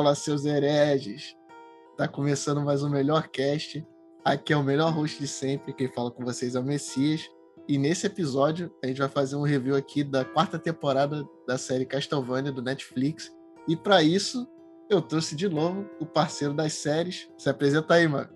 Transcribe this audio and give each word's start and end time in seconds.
Fala, 0.00 0.14
seus 0.14 0.46
hereges! 0.46 1.36
Tá 1.94 2.08
começando 2.08 2.62
mais 2.62 2.82
um 2.82 2.88
melhor 2.88 3.28
cast. 3.28 3.86
Aqui 4.24 4.50
é 4.50 4.56
o 4.56 4.62
melhor 4.62 4.90
host 4.94 5.18
de 5.18 5.28
sempre. 5.28 5.74
Quem 5.74 5.92
fala 5.92 6.10
com 6.10 6.24
vocês 6.24 6.54
é 6.54 6.58
o 6.58 6.64
Messias. 6.64 7.30
E 7.68 7.76
nesse 7.76 8.06
episódio 8.06 8.72
a 8.82 8.86
gente 8.86 8.98
vai 8.98 9.10
fazer 9.10 9.36
um 9.36 9.42
review 9.42 9.76
aqui 9.76 10.02
da 10.02 10.24
quarta 10.24 10.58
temporada 10.58 11.22
da 11.46 11.58
série 11.58 11.84
Castlevania 11.84 12.50
do 12.50 12.62
Netflix. 12.62 13.30
E 13.68 13.76
para 13.76 14.02
isso 14.02 14.48
eu 14.88 15.02
trouxe 15.02 15.36
de 15.36 15.50
novo 15.50 15.86
o 16.00 16.06
parceiro 16.06 16.54
das 16.54 16.72
séries. 16.72 17.30
Se 17.36 17.50
apresenta 17.50 17.92
aí, 17.92 18.08
mano. 18.08 18.30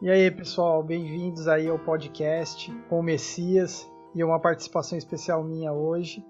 E 0.00 0.08
aí, 0.08 0.30
pessoal, 0.30 0.82
bem-vindos 0.82 1.46
aí 1.46 1.68
ao 1.68 1.78
podcast 1.78 2.74
com 2.88 3.00
o 3.00 3.02
Messias 3.02 3.86
e 4.14 4.24
uma 4.24 4.40
participação 4.40 4.96
especial 4.96 5.44
minha 5.44 5.74
hoje. 5.74 6.24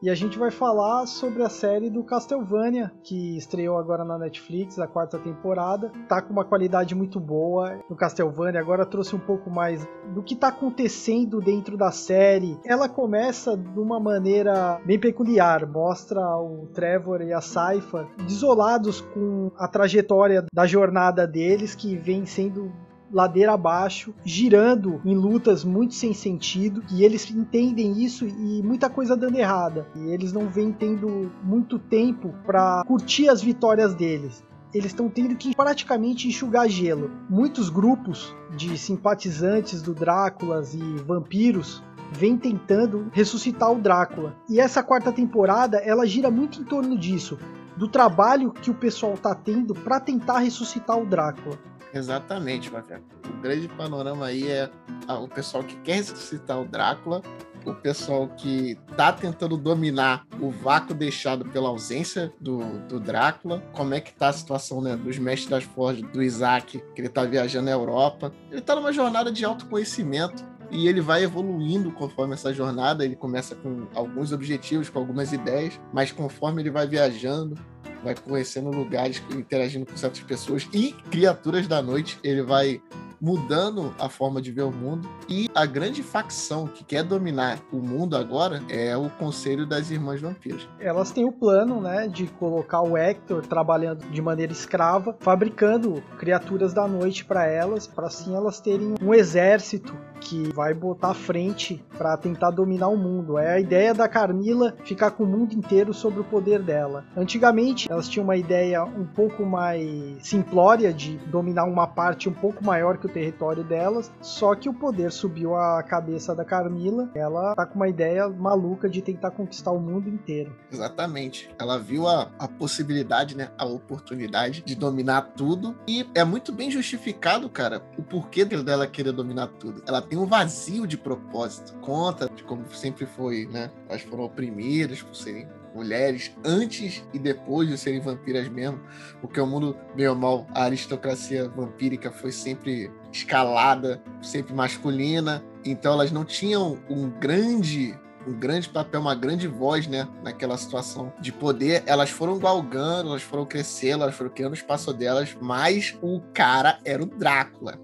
E 0.00 0.08
a 0.08 0.14
gente 0.14 0.38
vai 0.38 0.52
falar 0.52 1.06
sobre 1.06 1.42
a 1.42 1.48
série 1.48 1.90
do 1.90 2.04
Castlevania, 2.04 2.92
que 3.02 3.36
estreou 3.36 3.76
agora 3.76 4.04
na 4.04 4.16
Netflix, 4.16 4.78
a 4.78 4.86
quarta 4.86 5.18
temporada. 5.18 5.90
Tá 6.08 6.22
com 6.22 6.32
uma 6.32 6.44
qualidade 6.44 6.94
muito 6.94 7.18
boa 7.18 7.80
no 7.90 7.96
Castlevania, 7.96 8.60
agora 8.60 8.86
trouxe 8.86 9.16
um 9.16 9.18
pouco 9.18 9.50
mais 9.50 9.84
do 10.14 10.22
que 10.22 10.36
tá 10.36 10.48
acontecendo 10.48 11.40
dentro 11.40 11.76
da 11.76 11.90
série. 11.90 12.56
Ela 12.64 12.88
começa 12.88 13.56
de 13.56 13.80
uma 13.80 13.98
maneira 13.98 14.80
bem 14.84 15.00
peculiar, 15.00 15.66
mostra 15.66 16.20
o 16.38 16.68
Trevor 16.72 17.20
e 17.20 17.32
a 17.32 17.40
Saifa 17.40 18.06
desolados 18.24 19.00
com 19.00 19.50
a 19.56 19.66
trajetória 19.66 20.44
da 20.52 20.64
jornada 20.64 21.26
deles, 21.26 21.74
que 21.74 21.96
vem 21.96 22.24
sendo 22.24 22.72
ladeira 23.12 23.52
abaixo, 23.52 24.14
girando 24.24 25.00
em 25.04 25.14
lutas 25.14 25.64
muito 25.64 25.94
sem 25.94 26.12
sentido, 26.12 26.82
e 26.90 27.04
eles 27.04 27.30
entendem 27.30 28.02
isso 28.02 28.26
e 28.26 28.62
muita 28.62 28.88
coisa 28.88 29.16
dando 29.16 29.38
errada. 29.38 29.86
E 29.96 30.08
eles 30.10 30.32
não 30.32 30.48
vêm 30.48 30.72
tendo 30.72 31.30
muito 31.42 31.78
tempo 31.78 32.34
para 32.44 32.82
curtir 32.86 33.28
as 33.28 33.42
vitórias 33.42 33.94
deles. 33.94 34.44
Eles 34.72 34.88
estão 34.88 35.08
tendo 35.08 35.34
que 35.34 35.56
praticamente 35.56 36.28
enxugar 36.28 36.68
gelo. 36.68 37.10
Muitos 37.28 37.70
grupos 37.70 38.34
de 38.54 38.76
simpatizantes 38.76 39.80
do 39.80 39.94
Dráculas 39.94 40.74
e 40.74 40.82
vampiros 41.06 41.82
vem 42.12 42.36
tentando 42.36 43.08
ressuscitar 43.12 43.72
o 43.72 43.80
Drácula. 43.80 44.36
E 44.48 44.60
essa 44.60 44.82
quarta 44.82 45.12
temporada, 45.12 45.78
ela 45.78 46.06
gira 46.06 46.30
muito 46.30 46.60
em 46.60 46.64
torno 46.64 46.98
disso, 46.98 47.38
do 47.76 47.88
trabalho 47.88 48.50
que 48.50 48.70
o 48.70 48.74
pessoal 48.74 49.14
tá 49.16 49.34
tendo 49.34 49.74
para 49.74 50.00
tentar 50.00 50.38
ressuscitar 50.38 50.98
o 50.98 51.06
Drácula. 51.06 51.58
Exatamente, 51.92 52.70
Rafael. 52.70 53.00
O 53.28 53.40
grande 53.40 53.68
panorama 53.68 54.26
aí 54.26 54.48
é 54.48 54.70
o 55.08 55.28
pessoal 55.28 55.64
que 55.64 55.76
quer 55.76 55.96
ressuscitar 55.96 56.60
o 56.60 56.64
Drácula, 56.64 57.22
o 57.64 57.74
pessoal 57.74 58.28
que 58.28 58.76
tá 58.96 59.12
tentando 59.12 59.56
dominar 59.56 60.26
o 60.40 60.50
vácuo 60.50 60.94
deixado 60.94 61.44
pela 61.46 61.68
ausência 61.68 62.32
do, 62.40 62.60
do 62.88 63.00
Drácula, 63.00 63.62
como 63.72 63.94
é 63.94 64.00
que 64.00 64.12
tá 64.12 64.28
a 64.28 64.32
situação 64.32 64.80
né, 64.80 64.96
dos 64.96 65.18
mestres 65.18 65.50
das 65.50 65.64
forjas, 65.64 66.02
do 66.10 66.22
Isaac, 66.22 66.82
que 66.94 67.00
ele 67.00 67.08
tá 67.08 67.24
viajando 67.24 67.66
na 67.66 67.72
Europa. 67.72 68.32
Ele 68.50 68.60
tá 68.60 68.74
numa 68.74 68.92
jornada 68.92 69.30
de 69.30 69.44
autoconhecimento 69.44 70.44
e 70.70 70.86
ele 70.86 71.00
vai 71.00 71.22
evoluindo 71.22 71.90
conforme 71.92 72.34
essa 72.34 72.52
jornada. 72.52 73.04
Ele 73.04 73.16
começa 73.16 73.54
com 73.54 73.86
alguns 73.94 74.32
objetivos, 74.32 74.88
com 74.88 74.98
algumas 74.98 75.32
ideias, 75.32 75.80
mas 75.92 76.12
conforme 76.12 76.62
ele 76.62 76.70
vai 76.70 76.86
viajando, 76.86 77.54
vai 78.02 78.14
conhecendo 78.14 78.70
lugares, 78.70 79.22
interagindo 79.30 79.86
com 79.86 79.96
certas 79.96 80.20
pessoas 80.20 80.68
e 80.72 80.92
criaturas 81.10 81.66
da 81.66 81.82
noite, 81.82 82.18
ele 82.22 82.42
vai 82.42 82.80
mudando 83.20 83.94
a 83.98 84.08
forma 84.08 84.40
de 84.40 84.52
ver 84.52 84.62
o 84.62 84.72
mundo. 84.72 85.08
E 85.28 85.48
a 85.54 85.66
grande 85.66 86.02
facção 86.02 86.66
que 86.66 86.84
quer 86.84 87.02
dominar 87.02 87.58
o 87.72 87.76
mundo 87.76 88.16
agora 88.16 88.62
é 88.68 88.96
o 88.96 89.10
Conselho 89.10 89.66
das 89.66 89.90
Irmãs 89.90 90.20
Vampiras. 90.20 90.68
Elas 90.78 91.10
têm 91.10 91.24
o 91.24 91.32
plano, 91.32 91.80
né, 91.80 92.08
de 92.08 92.26
colocar 92.26 92.82
o 92.82 92.96
Hector 92.96 93.46
trabalhando 93.46 94.08
de 94.10 94.22
maneira 94.22 94.52
escrava, 94.52 95.16
fabricando 95.20 96.02
criaturas 96.18 96.72
da 96.72 96.86
noite 96.86 97.24
para 97.24 97.46
elas, 97.46 97.86
para 97.86 98.06
assim 98.06 98.34
elas 98.34 98.60
terem 98.60 98.94
um 99.02 99.14
exército 99.14 99.94
que 100.20 100.52
vai 100.52 100.74
botar 100.74 101.14
frente 101.14 101.84
para 101.96 102.16
tentar 102.16 102.50
dominar 102.50 102.88
o 102.88 102.96
mundo. 102.96 103.38
É 103.38 103.54
a 103.54 103.60
ideia 103.60 103.94
da 103.94 104.08
Carmila 104.08 104.74
ficar 104.84 105.12
com 105.12 105.24
o 105.24 105.26
mundo 105.26 105.54
inteiro 105.54 105.94
sobre 105.94 106.20
o 106.20 106.24
poder 106.24 106.62
dela. 106.62 107.04
Antigamente, 107.16 107.90
elas 107.90 108.08
tinham 108.08 108.24
uma 108.24 108.36
ideia 108.36 108.84
um 108.84 109.04
pouco 109.04 109.44
mais 109.44 110.26
simplória 110.26 110.92
de 110.92 111.16
dominar 111.26 111.64
uma 111.64 111.86
parte 111.86 112.28
um 112.28 112.32
pouco 112.32 112.64
maior 112.64 112.98
que 112.98 113.07
território 113.08 113.64
delas, 113.64 114.12
só 114.20 114.54
que 114.54 114.68
o 114.68 114.74
poder 114.74 115.10
subiu 115.10 115.54
a 115.54 115.82
cabeça 115.82 116.34
da 116.34 116.44
Carmila. 116.44 117.10
Ela 117.14 117.54
tá 117.54 117.66
com 117.66 117.76
uma 117.76 117.88
ideia 117.88 118.28
maluca 118.28 118.88
de 118.88 119.02
tentar 119.02 119.30
conquistar 119.30 119.72
o 119.72 119.80
mundo 119.80 120.08
inteiro. 120.08 120.54
Exatamente. 120.70 121.50
Ela 121.58 121.78
viu 121.78 122.06
a, 122.06 122.30
a 122.38 122.48
possibilidade, 122.48 123.36
né, 123.36 123.50
a 123.58 123.64
oportunidade 123.64 124.62
de 124.62 124.74
dominar 124.74 125.22
tudo 125.36 125.76
e 125.86 126.06
é 126.14 126.24
muito 126.24 126.52
bem 126.52 126.70
justificado, 126.70 127.48
cara, 127.48 127.82
o 127.96 128.02
porquê 128.02 128.44
dela 128.44 128.86
querer 128.86 129.12
dominar 129.12 129.48
tudo. 129.48 129.82
Ela 129.86 130.00
tem 130.00 130.18
um 130.18 130.26
vazio 130.26 130.86
de 130.86 130.96
propósito. 130.96 131.74
Conta 131.80 132.28
de 132.28 132.42
como 132.44 132.64
sempre 132.72 133.06
foi, 133.06 133.46
né? 133.46 133.70
Elas 133.88 134.02
foram 134.02 134.24
oprimidas 134.24 135.02
por 135.02 135.14
serem 135.14 135.48
mulheres 135.74 136.32
antes 136.44 137.04
e 137.12 137.18
depois 137.18 137.68
de 137.68 137.78
serem 137.78 138.00
vampiras 138.00 138.48
mesmo, 138.48 138.80
porque 139.20 139.40
o 139.40 139.46
mundo, 139.46 139.76
meio 139.94 140.14
mal, 140.14 140.46
a 140.50 140.64
aristocracia 140.64 141.48
vampírica 141.48 142.10
foi 142.10 142.32
sempre 142.32 142.90
escalada, 143.12 144.02
sempre 144.20 144.54
masculina, 144.54 145.42
então 145.64 145.92
elas 145.92 146.10
não 146.10 146.24
tinham 146.24 146.78
um 146.88 147.08
grande 147.10 147.98
um 148.26 148.38
grande 148.38 148.68
papel, 148.68 149.00
uma 149.00 149.14
grande 149.14 149.48
voz, 149.48 149.86
né, 149.86 150.06
naquela 150.22 150.58
situação 150.58 151.10
de 151.18 151.32
poder. 151.32 151.82
Elas 151.86 152.10
foram 152.10 152.38
galgando, 152.38 153.08
elas 153.08 153.22
foram 153.22 153.46
crescendo, 153.46 154.02
elas 154.02 154.14
foram 154.14 154.30
criando 154.30 154.52
o 154.52 154.56
espaço 154.56 154.92
delas, 154.92 155.34
mas 155.40 155.96
o 156.02 156.20
cara 156.34 156.78
era 156.84 157.02
o 157.02 157.06
Drácula. 157.06 157.80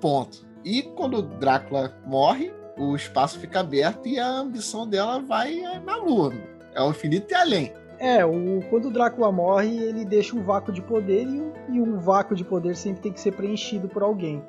Ponto. 0.00 0.46
E 0.64 0.82
quando 0.82 1.18
o 1.18 1.22
Drácula 1.22 1.98
morre, 2.06 2.52
o 2.78 2.94
espaço 2.94 3.40
fica 3.40 3.60
aberto 3.60 4.06
e 4.06 4.18
a 4.18 4.26
ambição 4.26 4.86
dela 4.88 5.20
vai 5.20 5.60
na 5.84 5.96
lua. 5.96 6.32
É 6.74 6.80
o 6.80 6.90
infinito 6.90 7.32
e 7.32 7.34
além. 7.34 7.72
É, 8.02 8.24
o, 8.26 8.60
quando 8.68 8.86
o 8.86 8.90
Drácula 8.90 9.30
morre, 9.30 9.78
ele 9.78 10.04
deixa 10.04 10.34
um 10.34 10.42
vácuo 10.42 10.72
de 10.72 10.82
poder 10.82 11.24
e, 11.24 11.76
e 11.76 11.80
um 11.80 12.00
vácuo 12.00 12.34
de 12.34 12.42
poder 12.44 12.74
sempre 12.74 13.00
tem 13.00 13.12
que 13.12 13.20
ser 13.20 13.30
preenchido 13.30 13.88
por 13.88 14.02
alguém. 14.02 14.42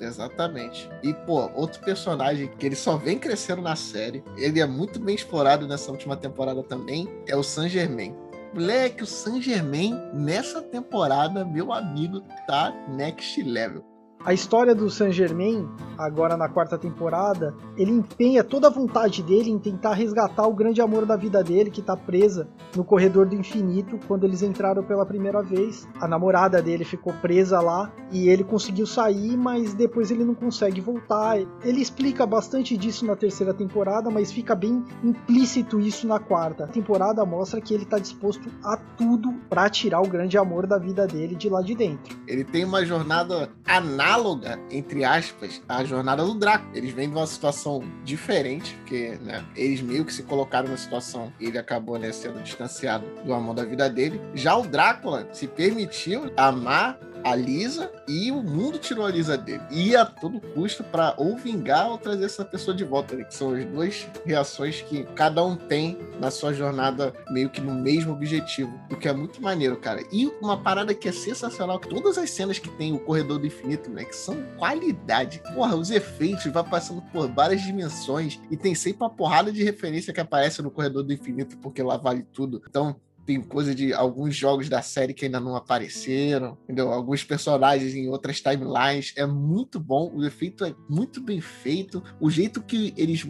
Exatamente. 0.00 0.88
E, 1.02 1.12
pô, 1.12 1.50
outro 1.56 1.82
personagem 1.82 2.48
que 2.56 2.64
ele 2.64 2.76
só 2.76 2.96
vem 2.96 3.18
crescendo 3.18 3.62
na 3.62 3.74
série, 3.74 4.22
ele 4.36 4.60
é 4.60 4.66
muito 4.66 5.00
bem 5.00 5.16
explorado 5.16 5.66
nessa 5.66 5.90
última 5.90 6.16
temporada 6.16 6.62
também, 6.62 7.08
é 7.26 7.34
o 7.34 7.42
Saint 7.42 7.68
Germain. 7.68 8.14
Moleque, 8.54 9.02
o 9.02 9.06
Saint 9.06 9.42
Germain, 9.42 10.00
nessa 10.12 10.62
temporada, 10.62 11.44
meu 11.44 11.72
amigo, 11.72 12.22
tá 12.46 12.72
next 12.88 13.42
level. 13.42 13.84
A 14.24 14.32
história 14.32 14.74
do 14.74 14.88
Saint 14.88 15.12
Germain, 15.12 15.68
agora 15.98 16.34
na 16.34 16.48
quarta 16.48 16.78
temporada, 16.78 17.54
ele 17.76 17.90
empenha 17.90 18.42
toda 18.42 18.68
a 18.68 18.70
vontade 18.70 19.22
dele 19.22 19.50
em 19.50 19.58
tentar 19.58 19.92
resgatar 19.92 20.46
o 20.46 20.54
grande 20.54 20.80
amor 20.80 21.04
da 21.04 21.14
vida 21.14 21.44
dele, 21.44 21.70
que 21.70 21.82
está 21.82 21.94
presa 21.94 22.48
no 22.74 22.82
corredor 22.82 23.26
do 23.26 23.34
infinito 23.34 24.00
quando 24.08 24.24
eles 24.24 24.40
entraram 24.40 24.82
pela 24.82 25.04
primeira 25.04 25.42
vez. 25.42 25.86
A 26.00 26.08
namorada 26.08 26.62
dele 26.62 26.86
ficou 26.86 27.12
presa 27.20 27.60
lá 27.60 27.92
e 28.10 28.30
ele 28.30 28.42
conseguiu 28.42 28.86
sair, 28.86 29.36
mas 29.36 29.74
depois 29.74 30.10
ele 30.10 30.24
não 30.24 30.34
consegue 30.34 30.80
voltar. 30.80 31.36
Ele 31.62 31.82
explica 31.82 32.24
bastante 32.24 32.78
disso 32.78 33.04
na 33.04 33.14
terceira 33.16 33.52
temporada, 33.52 34.08
mas 34.08 34.32
fica 34.32 34.54
bem 34.54 34.82
implícito 35.02 35.78
isso 35.78 36.06
na 36.06 36.18
quarta. 36.18 36.64
A 36.64 36.68
temporada 36.68 37.22
mostra 37.26 37.60
que 37.60 37.74
ele 37.74 37.82
está 37.82 37.98
disposto 37.98 38.48
a 38.64 38.78
tudo 38.96 39.34
para 39.50 39.68
tirar 39.68 40.00
o 40.00 40.08
grande 40.08 40.38
amor 40.38 40.66
da 40.66 40.78
vida 40.78 41.06
dele 41.06 41.34
de 41.34 41.50
lá 41.50 41.60
de 41.60 41.74
dentro. 41.74 42.16
Ele 42.26 42.42
tem 42.42 42.64
uma 42.64 42.86
jornada 42.86 43.50
análoga 43.66 44.13
análoga, 44.14 44.58
entre 44.70 45.04
aspas, 45.04 45.60
à 45.68 45.84
jornada 45.84 46.24
do 46.24 46.34
Draco. 46.34 46.66
Eles 46.72 46.92
vêm 46.92 47.08
de 47.08 47.16
uma 47.16 47.26
situação 47.26 47.82
diferente, 48.04 48.74
porque 48.76 49.18
né, 49.20 49.44
eles 49.56 49.80
meio 49.80 50.04
que 50.04 50.12
se 50.12 50.22
colocaram 50.22 50.68
na 50.68 50.76
situação 50.76 51.32
e 51.40 51.46
ele 51.46 51.58
acabou 51.58 51.98
né, 51.98 52.12
sendo 52.12 52.40
distanciado 52.42 53.04
do 53.24 53.34
amor 53.34 53.54
da 53.54 53.64
vida 53.64 53.90
dele. 53.90 54.20
Já 54.34 54.56
o 54.56 54.62
Drácula 54.62 55.28
se 55.32 55.46
permitiu 55.46 56.32
amar 56.36 56.98
a 57.24 57.34
Lisa 57.34 57.90
e 58.06 58.30
o 58.30 58.42
mundo 58.42 58.78
tirou 58.78 59.06
a 59.06 59.10
Lisa 59.10 59.36
dele. 59.36 59.62
E 59.70 59.96
a 59.96 60.04
todo 60.04 60.40
custo 60.40 60.84
para 60.84 61.14
ou 61.16 61.36
vingar 61.36 61.90
ou 61.90 61.96
trazer 61.96 62.26
essa 62.26 62.44
pessoa 62.44 62.76
de 62.76 62.84
volta, 62.84 63.16
né? 63.16 63.24
que 63.24 63.34
são 63.34 63.54
as 63.54 63.64
duas 63.64 64.06
reações 64.24 64.82
que 64.82 65.04
cada 65.14 65.42
um 65.42 65.56
tem 65.56 65.98
na 66.20 66.30
sua 66.30 66.52
jornada 66.52 67.14
meio 67.30 67.48
que 67.48 67.60
no 67.60 67.74
mesmo 67.74 68.12
objetivo, 68.12 68.78
o 68.90 68.96
que 68.96 69.08
é 69.08 69.12
muito 69.12 69.40
maneiro, 69.40 69.76
cara. 69.76 70.02
E 70.12 70.26
uma 70.40 70.60
parada 70.60 70.94
que 70.94 71.08
é 71.08 71.12
sensacional, 71.12 71.78
todas 71.78 72.18
as 72.18 72.30
cenas 72.30 72.58
que 72.58 72.68
tem 72.68 72.92
o 72.92 72.98
Corredor 72.98 73.38
do 73.38 73.46
Infinito, 73.46 73.90
né, 73.90 74.04
que 74.04 74.14
são 74.14 74.42
qualidade. 74.58 75.40
Porra, 75.54 75.74
os 75.74 75.90
efeitos 75.90 76.44
vai 76.52 76.64
passando 76.64 77.00
por 77.12 77.28
várias 77.28 77.62
dimensões 77.62 78.38
e 78.50 78.56
tem 78.56 78.74
sempre 78.74 79.02
uma 79.02 79.10
porrada 79.10 79.50
de 79.50 79.64
referência 79.64 80.12
que 80.12 80.20
aparece 80.20 80.60
no 80.60 80.70
Corredor 80.70 81.02
do 81.02 81.12
Infinito, 81.12 81.56
porque 81.58 81.82
lá 81.82 81.96
vale 81.96 82.22
tudo. 82.22 82.62
Então, 82.68 82.96
tem 83.26 83.40
coisa 83.40 83.74
de 83.74 83.92
alguns 83.92 84.36
jogos 84.36 84.68
da 84.68 84.82
série 84.82 85.14
que 85.14 85.24
ainda 85.24 85.40
não 85.40 85.56
apareceram, 85.56 86.58
entendeu? 86.64 86.92
Alguns 86.92 87.24
personagens 87.24 87.94
em 87.94 88.08
outras 88.08 88.40
timelines. 88.40 89.12
É 89.16 89.26
muito 89.26 89.80
bom, 89.80 90.10
o 90.14 90.24
efeito 90.24 90.64
é 90.64 90.74
muito 90.88 91.20
bem 91.20 91.40
feito. 91.40 92.02
O 92.20 92.30
jeito 92.30 92.62
que 92.62 92.92
eles 92.96 93.26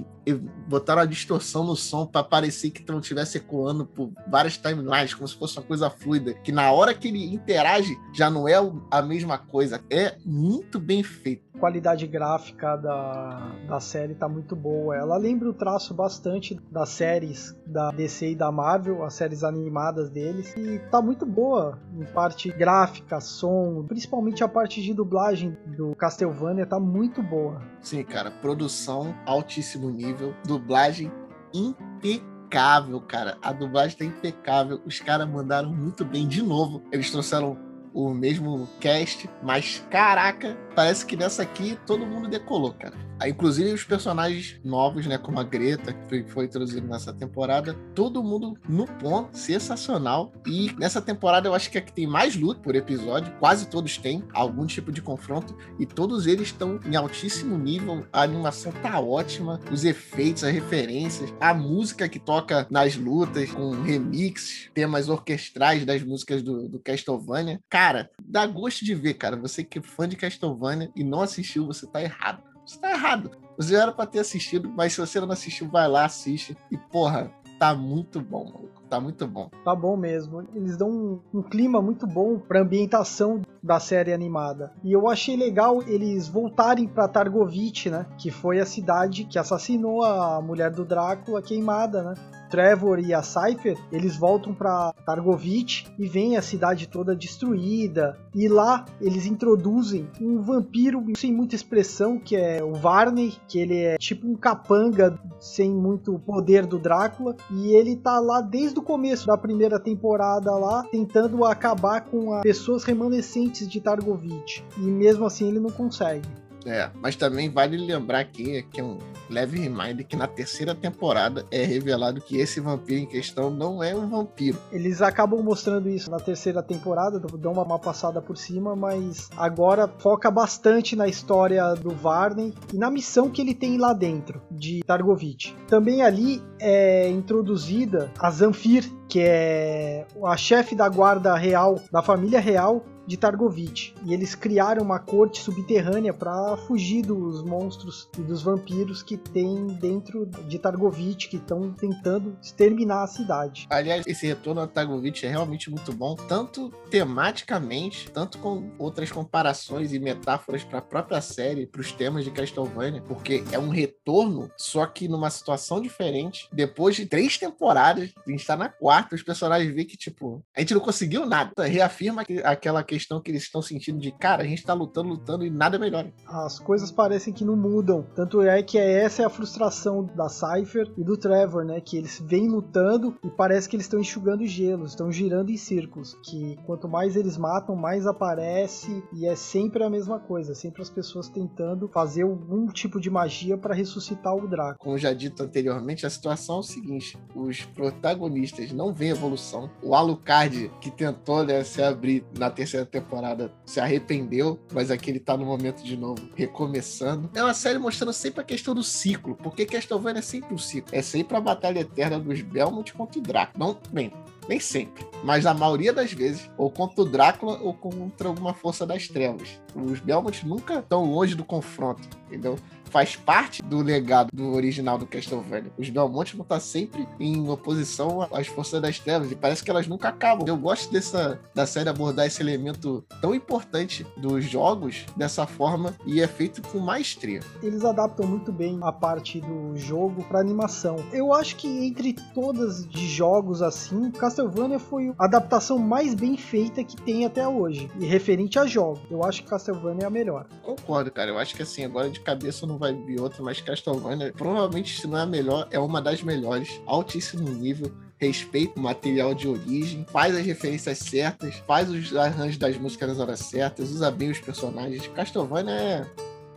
botaram 0.69 1.02
a 1.02 1.06
distorção 1.06 1.64
no 1.64 1.76
som 1.76 2.06
para 2.06 2.25
parecer 2.25 2.70
que 2.70 2.85
não 2.91 3.00
estivesse 3.00 3.38
ecoando 3.38 3.85
por 3.87 4.12
várias 4.29 4.56
timelines, 4.56 5.14
como 5.14 5.29
se 5.29 5.37
fosse 5.37 5.56
uma 5.58 5.64
coisa 5.64 5.91
fluida, 5.91 6.35
que 6.35 6.50
na 6.50 6.73
hora 6.73 6.94
que 6.94 7.08
ele 7.08 7.35
interage 7.35 7.96
já 8.12 8.31
não 8.31 8.49
é 8.49 8.55
a 8.91 9.02
mesma 9.02 9.38
coisa. 9.38 9.82
É 9.91 10.17
muito 10.25 10.79
bem 10.79 11.02
feito. 11.02 11.44
Qualidade 11.58 12.06
gráfica 12.06 12.76
da, 12.76 13.52
da 13.68 13.80
série 13.80 14.14
tá 14.14 14.28
muito 14.28 14.56
boa. 14.56 14.96
Ela 14.96 15.16
lembra 15.16 15.48
o 15.48 15.54
traço 15.54 15.94
bastante 15.94 16.58
das 16.70 16.90
séries 16.90 17.56
da 17.66 17.90
DC 17.90 18.32
e 18.32 18.34
da 18.34 18.50
Marvel, 18.50 19.04
as 19.04 19.14
séries 19.14 19.44
animadas 19.44 20.10
deles, 20.10 20.52
e 20.56 20.78
tá 20.90 21.00
muito 21.00 21.24
boa 21.24 21.78
em 21.96 22.04
parte 22.04 22.50
gráfica, 22.50 23.20
som, 23.20 23.84
principalmente 23.86 24.42
a 24.42 24.48
parte 24.48 24.82
de 24.82 24.92
dublagem 24.92 25.56
do 25.76 25.94
Castlevania 25.94 26.66
tá 26.66 26.78
muito 26.80 27.22
boa. 27.22 27.62
Sim, 27.80 28.02
cara, 28.02 28.30
produção 28.30 29.14
altíssimo 29.24 29.90
nível, 29.90 30.34
dublagem 30.44 31.10
impecável, 31.54 33.00
cara. 33.00 33.38
A 33.40 33.52
dublagem 33.52 33.96
tá 33.96 34.04
impecável. 34.04 34.80
Os 34.84 34.98
caras 35.00 35.28
mandaram 35.28 35.72
muito 35.72 36.04
bem 36.04 36.26
de 36.26 36.42
novo. 36.42 36.82
Eles 36.90 37.10
trouxeram 37.10 37.56
o 37.94 38.12
mesmo 38.12 38.69
cast, 38.81 39.31
mas 39.41 39.87
caraca, 39.88 40.58
parece 40.75 41.06
que 41.06 41.17
nessa 41.17 41.43
aqui 41.43 41.79
todo 41.87 42.05
mundo 42.05 42.29
decolou, 42.29 42.75
cara. 42.75 42.96
Inclusive 43.28 43.72
os 43.72 43.84
personagens 43.84 44.60
novos, 44.64 45.06
né, 45.06 45.18
como 45.18 45.38
a 45.40 45.44
Greta, 45.44 45.92
que 45.92 46.24
foi 46.24 46.44
introduzido 46.46 46.86
nessa 46.86 47.12
temporada, 47.12 47.74
todo 47.94 48.22
mundo 48.22 48.56
no 48.68 48.86
ponto, 48.86 49.36
sensacional. 49.36 50.32
E 50.46 50.72
nessa 50.78 51.00
temporada 51.00 51.48
eu 51.48 51.54
acho 51.54 51.70
que 51.70 51.78
é 51.78 51.80
que 51.80 51.92
tem 51.92 52.06
mais 52.06 52.36
luta 52.36 52.60
por 52.60 52.74
episódio, 52.74 53.32
quase 53.38 53.68
todos 53.68 53.96
têm 53.98 54.24
algum 54.32 54.66
tipo 54.66 54.92
de 54.92 55.02
confronto 55.02 55.56
e 55.78 55.86
todos 55.86 56.26
eles 56.26 56.48
estão 56.48 56.80
em 56.84 56.96
altíssimo 56.96 57.56
nível. 57.56 58.06
A 58.12 58.22
animação 58.22 58.72
tá 58.72 59.00
ótima, 59.00 59.60
os 59.70 59.84
efeitos, 59.84 60.44
as 60.44 60.52
referências, 60.52 61.32
a 61.40 61.54
música 61.54 62.08
que 62.08 62.18
toca 62.18 62.66
nas 62.70 62.96
lutas 62.96 63.50
com 63.50 63.70
remixes, 63.82 64.70
temas 64.74 65.08
orquestrais 65.08 65.84
das 65.84 66.02
músicas 66.02 66.42
do, 66.42 66.68
do 66.68 66.78
Castlevania. 66.78 67.60
Cara, 67.68 68.10
dá 68.24 68.46
gosto 68.46 68.84
de 68.84 68.94
ver, 68.94 69.14
cara. 69.14 69.36
Você 69.36 69.62
que 69.64 69.78
é 69.78 69.82
fã 69.82 70.08
de 70.08 70.16
Castlevania 70.16 70.90
e 70.96 71.04
não 71.04 71.20
assistiu, 71.20 71.66
você 71.66 71.86
tá 71.86 72.02
errado 72.02 72.53
você 72.64 72.78
tá 72.78 72.90
errado. 72.90 73.31
Você 73.56 73.75
era 73.76 73.93
pra 73.93 74.06
ter 74.06 74.19
assistido, 74.19 74.69
mas 74.69 74.93
se 74.93 75.00
você 75.00 75.20
não 75.20 75.31
assistiu, 75.31 75.69
vai 75.69 75.87
lá, 75.87 76.05
assiste. 76.05 76.56
E, 76.70 76.76
porra, 76.76 77.31
tá 77.58 77.75
muito 77.75 78.20
bom, 78.20 78.44
maluco. 78.44 78.82
Tá 78.88 79.00
muito 79.00 79.26
bom. 79.26 79.50
Tá 79.64 79.75
bom 79.75 79.96
mesmo. 79.96 80.46
Eles 80.55 80.76
dão 80.76 80.88
um, 80.88 81.20
um, 81.32 81.43
clima 81.43 81.81
muito 81.81 82.06
bom 82.06 82.38
pra 82.38 82.61
ambientação 82.61 83.43
da 83.62 83.81
série 83.81 84.12
animada. 84.12 84.72
E 84.82 84.93
eu 84.93 85.08
achei 85.08 85.37
legal 85.37 85.82
eles 85.82 86.28
voltarem 86.28 86.87
pra 86.87 87.08
Targovich, 87.08 87.90
né? 87.90 88.06
Que 88.19 88.31
foi 88.31 88.61
a 88.61 88.67
cidade 88.67 89.25
que 89.25 89.38
assassinou 89.38 90.05
a 90.05 90.40
mulher 90.40 90.70
do 90.70 90.84
Drácula 90.84 91.43
queimada, 91.43 92.02
né? 92.02 92.14
Trevor 92.54 93.00
e 93.00 93.12
a 93.12 93.20
Cypher, 93.20 93.76
eles 93.90 94.16
voltam 94.16 94.54
para 94.54 94.94
Targovich 95.04 95.92
e 95.98 96.06
vêm 96.06 96.36
a 96.36 96.42
cidade 96.42 96.86
toda 96.86 97.16
destruída. 97.16 98.16
E 98.32 98.46
lá 98.46 98.84
eles 99.00 99.26
introduzem 99.26 100.08
um 100.20 100.40
vampiro 100.40 101.04
sem 101.16 101.32
muita 101.32 101.56
expressão, 101.56 102.16
que 102.16 102.36
é 102.36 102.62
o 102.62 102.72
Varney, 102.72 103.34
que 103.48 103.58
ele 103.58 103.76
é 103.76 103.98
tipo 103.98 104.28
um 104.28 104.36
capanga 104.36 105.18
sem 105.40 105.68
muito 105.68 106.16
poder 106.20 106.64
do 106.64 106.78
Drácula. 106.78 107.34
E 107.50 107.74
ele 107.74 107.96
tá 107.96 108.20
lá 108.20 108.40
desde 108.40 108.78
o 108.78 108.82
começo 108.82 109.26
da 109.26 109.36
primeira 109.36 109.80
temporada 109.80 110.52
lá, 110.52 110.84
tentando 110.92 111.44
acabar 111.44 112.02
com 112.02 112.34
as 112.34 112.42
pessoas 112.42 112.84
remanescentes 112.84 113.68
de 113.68 113.80
Targovich. 113.80 114.64
E 114.78 114.82
mesmo 114.82 115.26
assim 115.26 115.48
ele 115.48 115.58
não 115.58 115.70
consegue. 115.70 116.28
É, 116.66 116.90
mas 117.00 117.16
também 117.16 117.50
vale 117.50 117.76
lembrar 117.76 118.20
aqui 118.20 118.62
que 118.70 118.81
é 118.81 118.84
um 118.84 118.99
leve 119.28 119.58
reminder 119.58 120.06
que 120.06 120.16
na 120.16 120.26
terceira 120.26 120.75
temporada 120.75 121.44
é 121.50 121.64
revelado 121.64 122.20
que 122.20 122.38
esse 122.38 122.61
vampiro 122.61 123.00
em 123.00 123.06
questão 123.06 123.50
não 123.50 123.82
é 123.82 123.94
um 123.94 124.08
vampiro. 124.08 124.58
Eles 124.72 125.02
acabam 125.02 125.43
mostrando 125.43 125.88
isso 125.88 126.11
na 126.11 126.19
terceira 126.19 126.62
temporada, 126.62 127.19
dão 127.19 127.52
uma, 127.52 127.62
uma 127.62 127.78
passada 127.78 128.20
por 128.20 128.37
cima, 128.37 128.75
mas 128.75 129.28
agora 129.37 129.88
foca 129.99 130.31
bastante 130.31 130.96
na 130.96 131.06
história 131.06 131.75
do 131.75 131.90
Varney 131.90 132.55
e 132.72 132.78
na 132.78 132.90
missão 132.90 133.31
que 133.31 133.40
ele 133.40 133.55
tem 133.55 133.78
lá 133.78 133.93
dentro 133.93 134.43
de 134.50 134.82
Targovich. 134.84 135.55
Também 135.69 136.02
ali 136.02 136.43
é 136.60 137.08
introduzida 137.08 138.10
a 138.19 138.31
Zanfir, 138.31 138.90
que 139.08 139.20
é 139.20 140.06
a 140.25 140.37
chefe 140.37 140.75
da 140.75 140.88
guarda 140.88 141.34
real, 141.37 141.81
da 141.93 142.02
família 142.02 142.40
real, 142.40 142.84
de 143.06 143.16
Targovich. 143.16 143.94
E 144.04 144.12
eles 144.12 144.34
criaram 144.34 144.82
uma 144.82 144.98
corte 144.98 145.40
subterrânea 145.40 146.12
para 146.12 146.56
fugir 146.56 147.02
dos 147.02 147.42
monstros 147.42 148.08
e 148.18 148.22
dos 148.22 148.42
vampiros 148.42 149.02
que 149.02 149.16
tem 149.16 149.66
dentro 149.66 150.26
de 150.26 150.58
Targovich, 150.58 151.28
que 151.28 151.36
estão 151.36 151.72
tentando 151.72 152.36
exterminar 152.42 153.02
a 153.02 153.06
cidade. 153.06 153.66
Aliás, 153.70 154.06
esse 154.06 154.26
retorno 154.26 154.60
a 154.60 154.66
Targovich 154.66 155.26
é 155.26 155.30
realmente 155.30 155.70
muito 155.70 155.92
bom, 155.92 156.14
tanto 156.14 156.70
tematicamente, 156.90 158.10
tanto 158.10 158.38
com 158.38 158.70
outras 158.78 159.10
comparações 159.10 159.92
e 159.92 159.98
metáforas 159.98 160.64
para 160.64 160.78
a 160.78 160.82
própria 160.82 161.20
série, 161.20 161.66
para 161.66 161.80
os 161.80 161.92
temas 161.92 162.24
de 162.24 162.30
Castlevania, 162.30 163.02
porque 163.02 163.44
é 163.52 163.58
um 163.58 163.68
retorno, 163.68 164.50
só 164.56 164.86
que 164.86 165.08
numa 165.08 165.30
situação 165.30 165.80
diferente. 165.80 166.48
Depois 166.52 166.96
de 166.96 167.06
três 167.06 167.38
temporadas, 167.38 168.10
a 168.26 168.30
gente 168.30 168.40
está 168.40 168.56
na 168.56 168.68
quarta, 168.68 169.14
os 169.14 169.22
personagens 169.22 169.74
veem 169.74 169.86
que, 169.86 169.96
tipo, 169.96 170.44
a 170.56 170.60
gente 170.60 170.74
não 170.74 170.80
conseguiu 170.80 171.26
nada. 171.26 171.64
Reafirma 171.64 172.24
aquela 172.44 172.82
questão 172.94 173.20
que 173.20 173.31
eles 173.31 173.43
estão 173.43 173.61
sentindo 173.61 173.99
de, 173.99 174.12
cara, 174.12 174.43
a 174.43 174.46
gente 174.46 174.62
tá 174.62 174.73
lutando, 174.73 175.08
lutando 175.08 175.44
e 175.44 175.50
nada 175.50 175.79
melhora. 175.79 176.12
As 176.26 176.58
coisas 176.58 176.91
parecem 176.91 177.32
que 177.32 177.44
não 177.44 177.56
mudam. 177.56 178.06
Tanto 178.14 178.41
é 178.43 178.62
que 178.62 178.79
essa 178.79 179.23
é 179.23 179.25
a 179.25 179.31
frustração 179.31 180.05
da 180.14 180.29
Cypher 180.29 180.93
e 180.96 181.02
do 181.02 181.17
Trevor, 181.17 181.64
né? 181.64 181.81
Que 181.81 181.96
eles 181.96 182.23
vêm 182.25 182.49
lutando 182.49 183.17
e 183.25 183.29
parece 183.29 183.69
que 183.69 183.76
eles 183.76 183.87
estão 183.87 184.00
enxugando 184.00 184.46
gelo, 184.46 184.87
estão 184.87 185.11
girando 185.11 185.50
em 185.50 185.56
círculos. 185.56 186.17
Que 186.23 186.56
quanto 186.64 186.88
mais 186.88 187.17
eles 187.17 187.37
matam, 187.37 187.75
mais 187.75 188.06
aparece 188.06 189.02
e 189.12 189.26
é 189.26 189.35
sempre 189.35 189.82
a 189.82 189.91
mesma 189.91 190.20
coisa. 190.20 190.55
Sempre 190.55 190.82
as 190.82 190.91
pessoas 190.91 191.29
tentando 191.29 191.88
fazer 191.88 192.23
algum 192.23 192.67
tipo 192.69 193.00
de 193.00 193.11
magia 193.11 193.58
para 193.58 193.75
ressuscitar 193.75 194.35
o 194.35 194.46
Draco. 194.46 194.79
Como 194.79 194.96
já 194.96 195.12
dito 195.12 195.43
anteriormente, 195.43 196.06
a 196.06 196.11
situação 196.11 196.56
é 196.56 196.61
o 196.61 196.62
seguinte: 196.62 197.19
os 197.35 197.62
protagonistas 197.62 198.73
não 198.73 198.93
veem 198.93 199.11
evolução. 199.11 199.70
O 199.82 199.94
Alucard, 199.94 200.70
que 200.81 200.91
tentou 200.91 201.44
né, 201.44 201.64
se 201.64 201.82
abrir 201.82 202.25
na 202.38 202.50
terceira 202.50 202.83
terceira 202.84 202.86
temporada 202.86 203.52
se 203.64 203.81
arrependeu, 203.81 204.58
mas 204.72 204.90
aqui 204.90 205.10
ele 205.10 205.20
tá 205.20 205.36
no 205.36 205.44
momento 205.44 205.82
de 205.82 205.96
novo, 205.96 206.20
recomeçando. 206.34 207.31
É 207.34 207.43
uma 207.43 207.55
série 207.55 207.79
mostrando 207.79 208.12
sempre 208.12 208.41
a 208.41 208.44
questão 208.44 208.74
do 208.74 208.82
ciclo, 208.82 209.36
porque 209.36 209.67
Castlevania 209.67 210.20
é 210.20 210.22
sempre 210.22 210.55
um 210.55 210.58
ciclo. 210.58 210.94
É 210.96 211.03
sempre 211.03 211.36
a 211.36 211.41
batalha 211.41 211.81
eterna 211.81 212.19
dos 212.19 212.41
Belmont 212.43 212.93
contra 212.93 213.19
o 213.19 213.22
Drácula. 213.22 213.67
Não, 213.67 213.79
bem, 213.91 214.12
nem 214.48 214.60
sempre, 214.60 215.06
mas 215.22 215.44
na 215.44 215.55
maioria 215.55 215.93
das 215.93 216.12
vezes, 216.12 216.50
ou 216.56 216.70
contra 216.70 217.03
o 217.03 217.05
Drácula 217.05 217.58
ou 217.60 217.74
contra 217.74 218.29
alguma 218.29 218.55
força 218.55 218.86
das 218.86 219.08
trevas. 219.08 219.60
Os 219.74 220.00
Belmont 220.00 220.46
nunca 220.46 220.81
estão 220.81 221.05
longe 221.05 221.34
do 221.34 221.44
confronto, 221.44 222.08
entendeu? 222.26 222.56
Faz 222.94 223.17
parte 223.17 223.60
do 223.60 223.82
legado 223.82 224.31
do 224.32 224.53
original 224.53 224.96
do 224.96 225.05
Castlevania. 225.05 225.72
Os 225.77 225.91
Belmont 225.91 226.36
vão 226.36 226.44
estar 226.44 226.60
sempre 226.60 227.08
em 227.19 227.48
oposição 227.48 228.22
às 228.32 228.46
forças 228.46 228.81
das 228.81 229.01
trevas 229.01 229.32
e 229.32 229.34
parece 229.34 229.65
que 229.65 229.70
elas 229.70 229.89
nunca 229.89 230.10
acabam. 230.10 230.46
Eu 230.46 230.56
gosto 230.56 230.93
dessa 230.93 231.41
da 231.53 231.67
série 231.67 231.89
abordar 231.89 232.24
esse 232.24 232.41
elemento 232.41 233.05
tão 233.20 233.34
importante 233.34 234.06
dos 234.17 234.44
jogos 234.44 235.06
dessa 235.17 235.44
forma 235.44 235.93
e 236.06 236.20
é 236.20 236.29
feito 236.29 236.63
com 236.63 236.79
maestria. 236.79 237.41
Eles 237.60 237.84
adaptam 237.84 238.29
muito 238.29 238.53
bem 238.53 238.79
a 238.81 238.93
parte 238.93 239.41
do 239.41 239.77
jogo 239.77 240.22
para 240.22 240.39
animação. 240.39 240.94
Eu 241.13 241.34
acho 241.34 241.56
que 241.56 241.67
entre 241.67 242.13
todas 242.32 242.86
de 242.86 243.08
jogos 243.08 243.60
assim, 243.60 244.13
Castlevania 244.13 244.79
foi 244.79 245.13
a 245.19 245.24
adaptação 245.24 245.79
mais 245.79 246.15
bem 246.15 246.36
feita 246.36 246.84
que 246.84 246.94
tem 246.94 247.27
até 247.27 247.48
hoje. 247.48 247.91
E 247.98 248.05
referente 248.05 248.56
a 248.56 248.67
jogos, 248.67 249.01
eu 249.10 249.24
acho 249.24 249.43
que 249.43 249.51
Castlevania 249.51 250.05
é 250.05 250.06
a 250.06 250.10
melhor. 250.10 250.46
Concordo, 250.63 251.10
cara. 251.10 251.32
Eu 251.32 251.39
acho 251.39 251.56
que 251.56 251.63
assim, 251.63 251.84
agora 251.84 252.08
de 252.08 252.20
cabeça 252.20 252.65
não 252.65 252.79
vai 252.79 252.83
vir 252.93 253.20
outra, 253.20 253.43
mas 253.43 253.60
Castlevania, 253.60 254.32
provavelmente, 254.32 255.00
se 255.00 255.06
não 255.06 255.19
é 255.19 255.22
a 255.22 255.26
melhor, 255.26 255.69
é 255.70 255.79
uma 255.79 256.00
das 256.00 256.22
melhores. 256.22 256.81
Altíssimo 256.86 257.48
nível 257.48 257.91
respeita 258.19 258.79
o 258.79 258.82
material 258.82 259.34
de 259.34 259.48
origem, 259.48 260.06
faz 260.10 260.34
as 260.34 260.44
referências 260.44 260.98
certas, 260.98 261.56
faz 261.67 261.91
os 261.91 262.14
arranjos 262.17 262.56
das 262.56 262.76
músicas 262.76 263.08
nas 263.10 263.19
horas 263.19 263.41
certas, 263.41 263.91
usa 263.91 264.10
bem 264.10 264.31
os 264.31 264.41
personagens. 264.41 265.06
Castlevania 265.08 265.72
é 265.72 266.06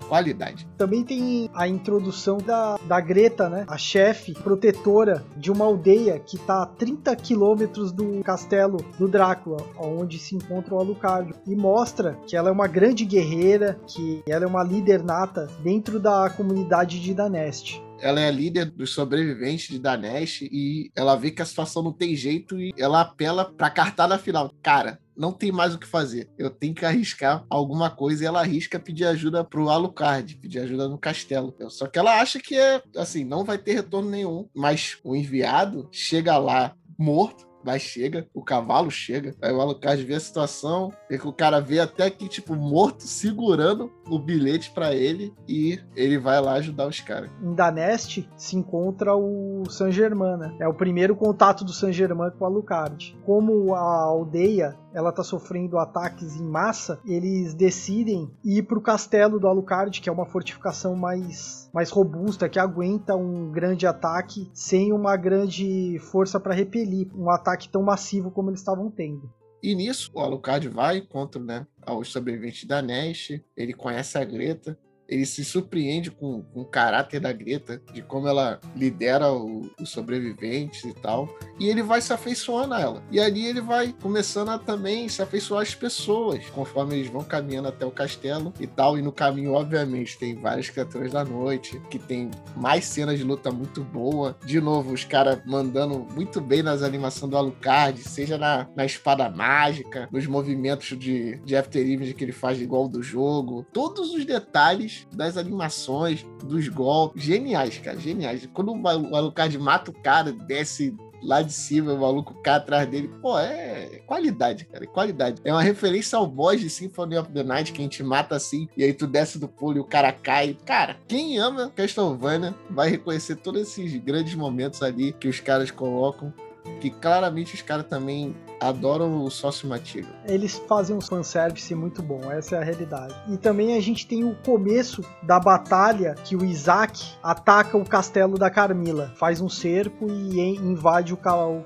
qualidade. 0.07 0.67
Também 0.77 1.03
tem 1.03 1.49
a 1.53 1.67
introdução 1.67 2.37
da, 2.37 2.77
da 2.87 2.99
Greta, 2.99 3.49
né? 3.49 3.65
A 3.67 3.77
chefe 3.77 4.33
protetora 4.33 5.23
de 5.35 5.51
uma 5.51 5.65
aldeia 5.65 6.19
que 6.19 6.35
está 6.35 6.63
a 6.63 6.65
30 6.65 7.15
quilômetros 7.15 7.91
do 7.91 8.21
castelo 8.23 8.77
do 8.97 9.07
Drácula, 9.07 9.57
onde 9.77 10.17
se 10.17 10.35
encontra 10.35 10.73
o 10.73 10.79
Alucard. 10.79 11.33
E 11.45 11.55
mostra 11.55 12.17
que 12.27 12.35
ela 12.35 12.49
é 12.49 12.51
uma 12.51 12.67
grande 12.67 13.05
guerreira, 13.05 13.79
que 13.87 14.23
ela 14.27 14.45
é 14.45 14.47
uma 14.47 14.63
líder 14.63 15.03
nata 15.03 15.47
dentro 15.63 15.99
da 15.99 16.29
comunidade 16.29 16.99
de 16.99 17.13
Danest. 17.13 17.81
ela 17.99 18.19
é 18.19 18.27
a 18.27 18.31
líder 18.31 18.65
dos 18.65 18.91
sobreviventes 18.91 19.69
de 19.69 19.79
Danesh 19.79 20.43
e 20.43 20.91
ela 20.95 21.15
vê 21.15 21.31
que 21.31 21.41
a 21.41 21.45
situação 21.45 21.81
não 21.81 21.91
tem 21.91 22.15
jeito 22.15 22.59
e 22.59 22.71
ela 22.77 23.01
apela 23.01 23.45
pra 23.45 23.69
cartada 23.71 24.17
final. 24.19 24.53
Cara, 24.61 24.99
não 25.17 25.31
tem 25.31 25.51
mais 25.51 25.73
o 25.73 25.79
que 25.79 25.87
fazer. 25.87 26.29
Eu 26.37 26.49
tenho 26.49 26.75
que 26.75 26.85
arriscar 26.85 27.45
alguma 27.49 27.89
coisa 27.89 28.23
e 28.23 28.27
ela 28.27 28.41
arrisca 28.41 28.79
pedir 28.79 29.05
ajuda 29.05 29.43
pro 29.43 29.69
Alucard, 29.69 30.35
pedir 30.35 30.59
ajuda 30.59 30.87
no 30.87 30.97
castelo. 30.97 31.53
Só 31.69 31.87
que 31.87 31.97
ela 31.97 32.21
acha 32.21 32.39
que 32.39 32.55
é 32.55 32.81
assim, 32.95 33.23
não 33.23 33.43
vai 33.43 33.57
ter 33.57 33.73
retorno 33.73 34.09
nenhum. 34.09 34.47
Mas 34.55 34.97
o 35.03 35.15
enviado 35.15 35.87
chega 35.91 36.37
lá 36.37 36.75
morto 36.97 37.47
mas 37.67 37.81
chega, 37.81 38.25
o 38.33 38.41
cavalo 38.41 38.89
chega. 38.89 39.35
Aí 39.41 39.51
o 39.51 39.59
Alucard 39.59 40.01
vê 40.01 40.15
a 40.15 40.19
situação, 40.21 40.89
vê 41.09 41.17
que 41.17 41.27
o 41.27 41.33
cara 41.33 41.59
vê 41.59 41.81
até 41.81 42.09
que, 42.09 42.29
tipo, 42.29 42.55
morto, 42.55 43.03
segurando 43.03 43.91
o 44.09 44.17
bilhete 44.17 44.71
para 44.71 44.95
ele 44.95 45.33
e 45.45 45.77
ele 45.93 46.17
vai 46.17 46.39
lá 46.39 46.53
ajudar 46.53 46.87
os 46.87 47.01
caras. 47.01 47.29
Em 47.43 47.53
Daneste 47.53 48.29
se 48.37 48.55
encontra 48.55 49.13
o 49.17 49.63
San 49.69 49.91
Germain, 49.91 50.37
né? 50.37 50.55
É 50.61 50.67
o 50.67 50.73
primeiro 50.73 51.13
contato 51.13 51.65
do 51.65 51.73
San 51.73 51.91
Germain 51.91 52.31
com 52.31 52.45
o 52.45 52.47
Alucard. 52.47 53.17
Como 53.25 53.75
a 53.75 54.03
aldeia 54.03 54.73
ela 54.97 55.11
tá 55.11 55.23
sofrendo 55.23 55.77
ataques 55.77 56.35
em 56.37 56.43
massa, 56.43 56.99
eles 57.05 57.53
decidem 57.53 58.31
ir 58.43 58.63
pro 58.63 58.81
castelo 58.81 59.39
do 59.39 59.47
Alucard, 59.47 60.01
que 60.01 60.09
é 60.09 60.11
uma 60.11 60.25
fortificação 60.25 60.95
mais, 60.95 61.69
mais 61.71 61.91
robusta, 61.91 62.49
que 62.49 62.57
aguenta 62.57 63.15
um 63.15 63.51
grande 63.51 63.85
ataque 63.85 64.49
sem 64.55 64.91
uma 64.91 65.15
grande 65.15 65.99
força 66.09 66.39
para 66.39 66.55
repelir 66.55 67.09
um 67.15 67.29
ataque 67.29 67.69
tão 67.69 67.83
massivo 67.83 68.31
como 68.31 68.49
eles 68.49 68.59
estavam 68.59 68.89
tendo. 68.89 69.31
E 69.61 69.75
nisso, 69.75 70.09
o 70.15 70.19
Alucard 70.19 70.67
vai 70.67 71.01
contra 71.01 71.39
né, 71.39 71.67
os 71.87 72.11
sobreviventes 72.11 72.65
da 72.65 72.81
Nest, 72.81 73.39
ele 73.55 73.73
conhece 73.73 74.17
a 74.17 74.25
Greta, 74.25 74.79
ele 75.07 75.25
se 75.25 75.43
surpreende 75.43 76.11
com, 76.11 76.41
com, 76.41 76.61
o 76.61 76.65
caráter 76.65 77.19
da 77.19 77.31
Greta, 77.31 77.81
de 77.93 78.01
como 78.01 78.27
ela 78.27 78.59
lidera 78.75 79.31
os 79.31 79.89
sobreviventes 79.89 80.83
e 80.83 80.93
tal. 80.93 81.29
E 81.59 81.67
ele 81.67 81.81
vai 81.81 82.01
se 82.01 82.13
afeiçoando 82.13 82.73
a 82.73 82.81
ela. 82.81 83.03
E 83.11 83.19
ali 83.19 83.45
ele 83.45 83.61
vai 83.61 83.93
começando 84.01 84.49
a 84.49 84.59
também 84.59 85.07
se 85.07 85.21
afeiçoar 85.21 85.61
às 85.61 85.73
pessoas, 85.73 86.45
conforme 86.49 86.95
eles 86.95 87.09
vão 87.09 87.23
caminhando 87.23 87.69
até 87.69 87.85
o 87.85 87.91
castelo 87.91 88.53
e 88.59 88.67
tal. 88.67 88.97
E 88.97 89.01
no 89.01 89.11
caminho, 89.11 89.53
obviamente, 89.53 90.17
tem 90.17 90.35
várias 90.35 90.69
criaturas 90.69 91.11
da 91.11 91.23
noite, 91.23 91.81
que 91.89 91.99
tem 91.99 92.29
mais 92.55 92.85
cenas 92.85 93.17
de 93.17 93.23
luta 93.23 93.51
muito 93.51 93.83
boa. 93.83 94.37
De 94.45 94.59
novo, 94.59 94.93
os 94.93 95.03
caras 95.03 95.39
mandando 95.45 96.05
muito 96.13 96.41
bem 96.41 96.61
nas 96.61 96.81
animações 96.81 97.31
do 97.31 97.37
Alucard, 97.37 97.99
seja 98.01 98.37
na, 98.37 98.67
na 98.75 98.85
espada 98.85 99.29
mágica, 99.29 100.07
nos 100.11 100.27
movimentos 100.27 100.97
de, 100.97 101.37
de 101.37 101.55
After 101.55 101.85
Image 101.85 102.13
que 102.13 102.23
ele 102.23 102.31
faz 102.31 102.61
igual 102.61 102.87
do 102.87 103.01
jogo. 103.01 103.65
Todos 103.71 104.13
os 104.13 104.25
detalhes 104.25 104.96
das 105.13 105.37
animações, 105.37 106.25
dos 106.43 106.67
golpes. 106.67 107.23
Geniais, 107.23 107.77
cara, 107.77 107.99
geniais. 107.99 108.47
Quando 108.53 108.71
o 108.71 109.15
Alucard 109.15 109.57
mata 109.57 109.91
o 109.91 109.93
cara, 109.93 110.31
desce 110.31 110.95
lá 111.21 111.41
de 111.41 111.51
cima, 111.51 111.93
o 111.93 111.99
maluco 111.99 112.33
cai 112.41 112.55
atrás 112.55 112.87
dele. 112.87 113.09
Pô, 113.21 113.37
é 113.37 114.01
qualidade, 114.05 114.65
cara, 114.65 114.83
é 114.83 114.87
qualidade. 114.87 115.41
É 115.43 115.51
uma 115.51 115.61
referência 115.61 116.17
ao 116.17 116.27
boss 116.27 116.59
de 116.59 116.69
Symphony 116.69 117.17
of 117.17 117.31
the 117.31 117.43
Night, 117.43 117.71
que 117.71 117.81
a 117.81 117.83
gente 117.83 118.03
mata 118.03 118.35
assim, 118.35 118.67
e 118.77 118.83
aí 118.83 118.93
tu 118.93 119.07
desce 119.07 119.39
do 119.39 119.47
pulo 119.47 119.77
e 119.77 119.79
o 119.79 119.85
cara 119.85 120.11
cai. 120.11 120.57
Cara, 120.65 120.97
quem 121.07 121.37
ama 121.37 121.71
Castlevania 121.75 122.55
vai 122.69 122.89
reconhecer 122.89 123.37
todos 123.37 123.61
esses 123.61 123.95
grandes 123.97 124.35
momentos 124.35 124.81
ali 124.81 125.11
que 125.13 125.27
os 125.27 125.39
caras 125.39 125.71
colocam 125.71 126.33
que 126.81 126.89
claramente 126.89 127.55
os 127.55 127.61
caras 127.61 127.85
também 127.87 128.35
adoram 128.59 129.23
o 129.23 129.29
sócio 129.29 129.67
matigo. 129.67 130.07
Eles 130.25 130.57
fazem 130.67 130.95
um 130.95 131.01
fanservice 131.01 131.73
muito 131.75 132.01
bom, 132.01 132.21
essa 132.31 132.55
é 132.55 132.59
a 132.59 132.63
realidade. 132.63 133.15
E 133.27 133.37
também 133.37 133.75
a 133.75 133.81
gente 133.81 134.07
tem 134.07 134.23
o 134.23 134.35
começo 134.35 135.03
da 135.23 135.39
batalha 135.39 136.15
que 136.23 136.35
o 136.35 136.43
Isaac 136.43 137.03
ataca 137.21 137.77
o 137.77 137.85
castelo 137.85 138.37
da 138.37 138.49
Carmila, 138.49 139.13
faz 139.15 139.41
um 139.41 139.49
cerco 139.49 140.07
e 140.09 140.39
invade 140.57 141.13
o, 141.13 141.17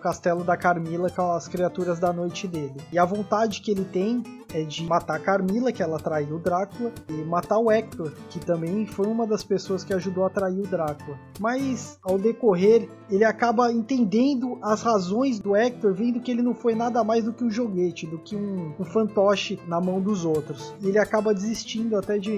castelo 0.01 0.43
da 0.43 0.57
Carmila 0.57 1.09
com 1.09 1.31
as 1.31 1.47
criaturas 1.47 1.99
da 1.99 2.11
noite 2.11 2.47
dele. 2.47 2.75
E 2.91 2.99
a 2.99 3.05
vontade 3.05 3.61
que 3.61 3.71
ele 3.71 3.85
tem 3.85 4.23
é 4.53 4.63
de 4.63 4.83
matar 4.85 5.15
a 5.15 5.19
Carmila, 5.19 5.71
que 5.71 5.81
ela 5.81 5.99
traiu 5.99 6.35
o 6.35 6.39
Drácula, 6.39 6.91
e 7.09 7.13
matar 7.23 7.57
o 7.57 7.71
Hector, 7.71 8.11
que 8.29 8.39
também 8.39 8.85
foi 8.85 9.07
uma 9.07 9.25
das 9.25 9.43
pessoas 9.43 9.83
que 9.83 9.93
ajudou 9.93 10.25
a 10.25 10.29
trair 10.29 10.59
o 10.59 10.67
Drácula. 10.67 11.17
Mas 11.39 11.97
ao 12.03 12.17
decorrer, 12.17 12.89
ele 13.09 13.23
acaba 13.23 13.71
entendendo 13.71 14.59
as 14.61 14.81
razões 14.81 15.39
do 15.39 15.55
Hector, 15.55 15.93
vendo 15.93 16.19
que 16.19 16.31
ele 16.31 16.41
não 16.41 16.53
foi 16.53 16.75
nada 16.81 17.03
mais 17.03 17.23
do 17.23 17.33
que 17.33 17.43
um 17.43 17.51
joguete, 17.51 18.07
do 18.07 18.17
que 18.17 18.35
um, 18.35 18.73
um 18.79 18.83
fantoche 18.83 19.59
na 19.67 19.79
mão 19.79 20.01
dos 20.01 20.25
outros. 20.25 20.73
E 20.81 20.87
ele 20.87 20.97
acaba 20.97 21.33
desistindo 21.33 21.95
até 21.95 22.17
de 22.17 22.31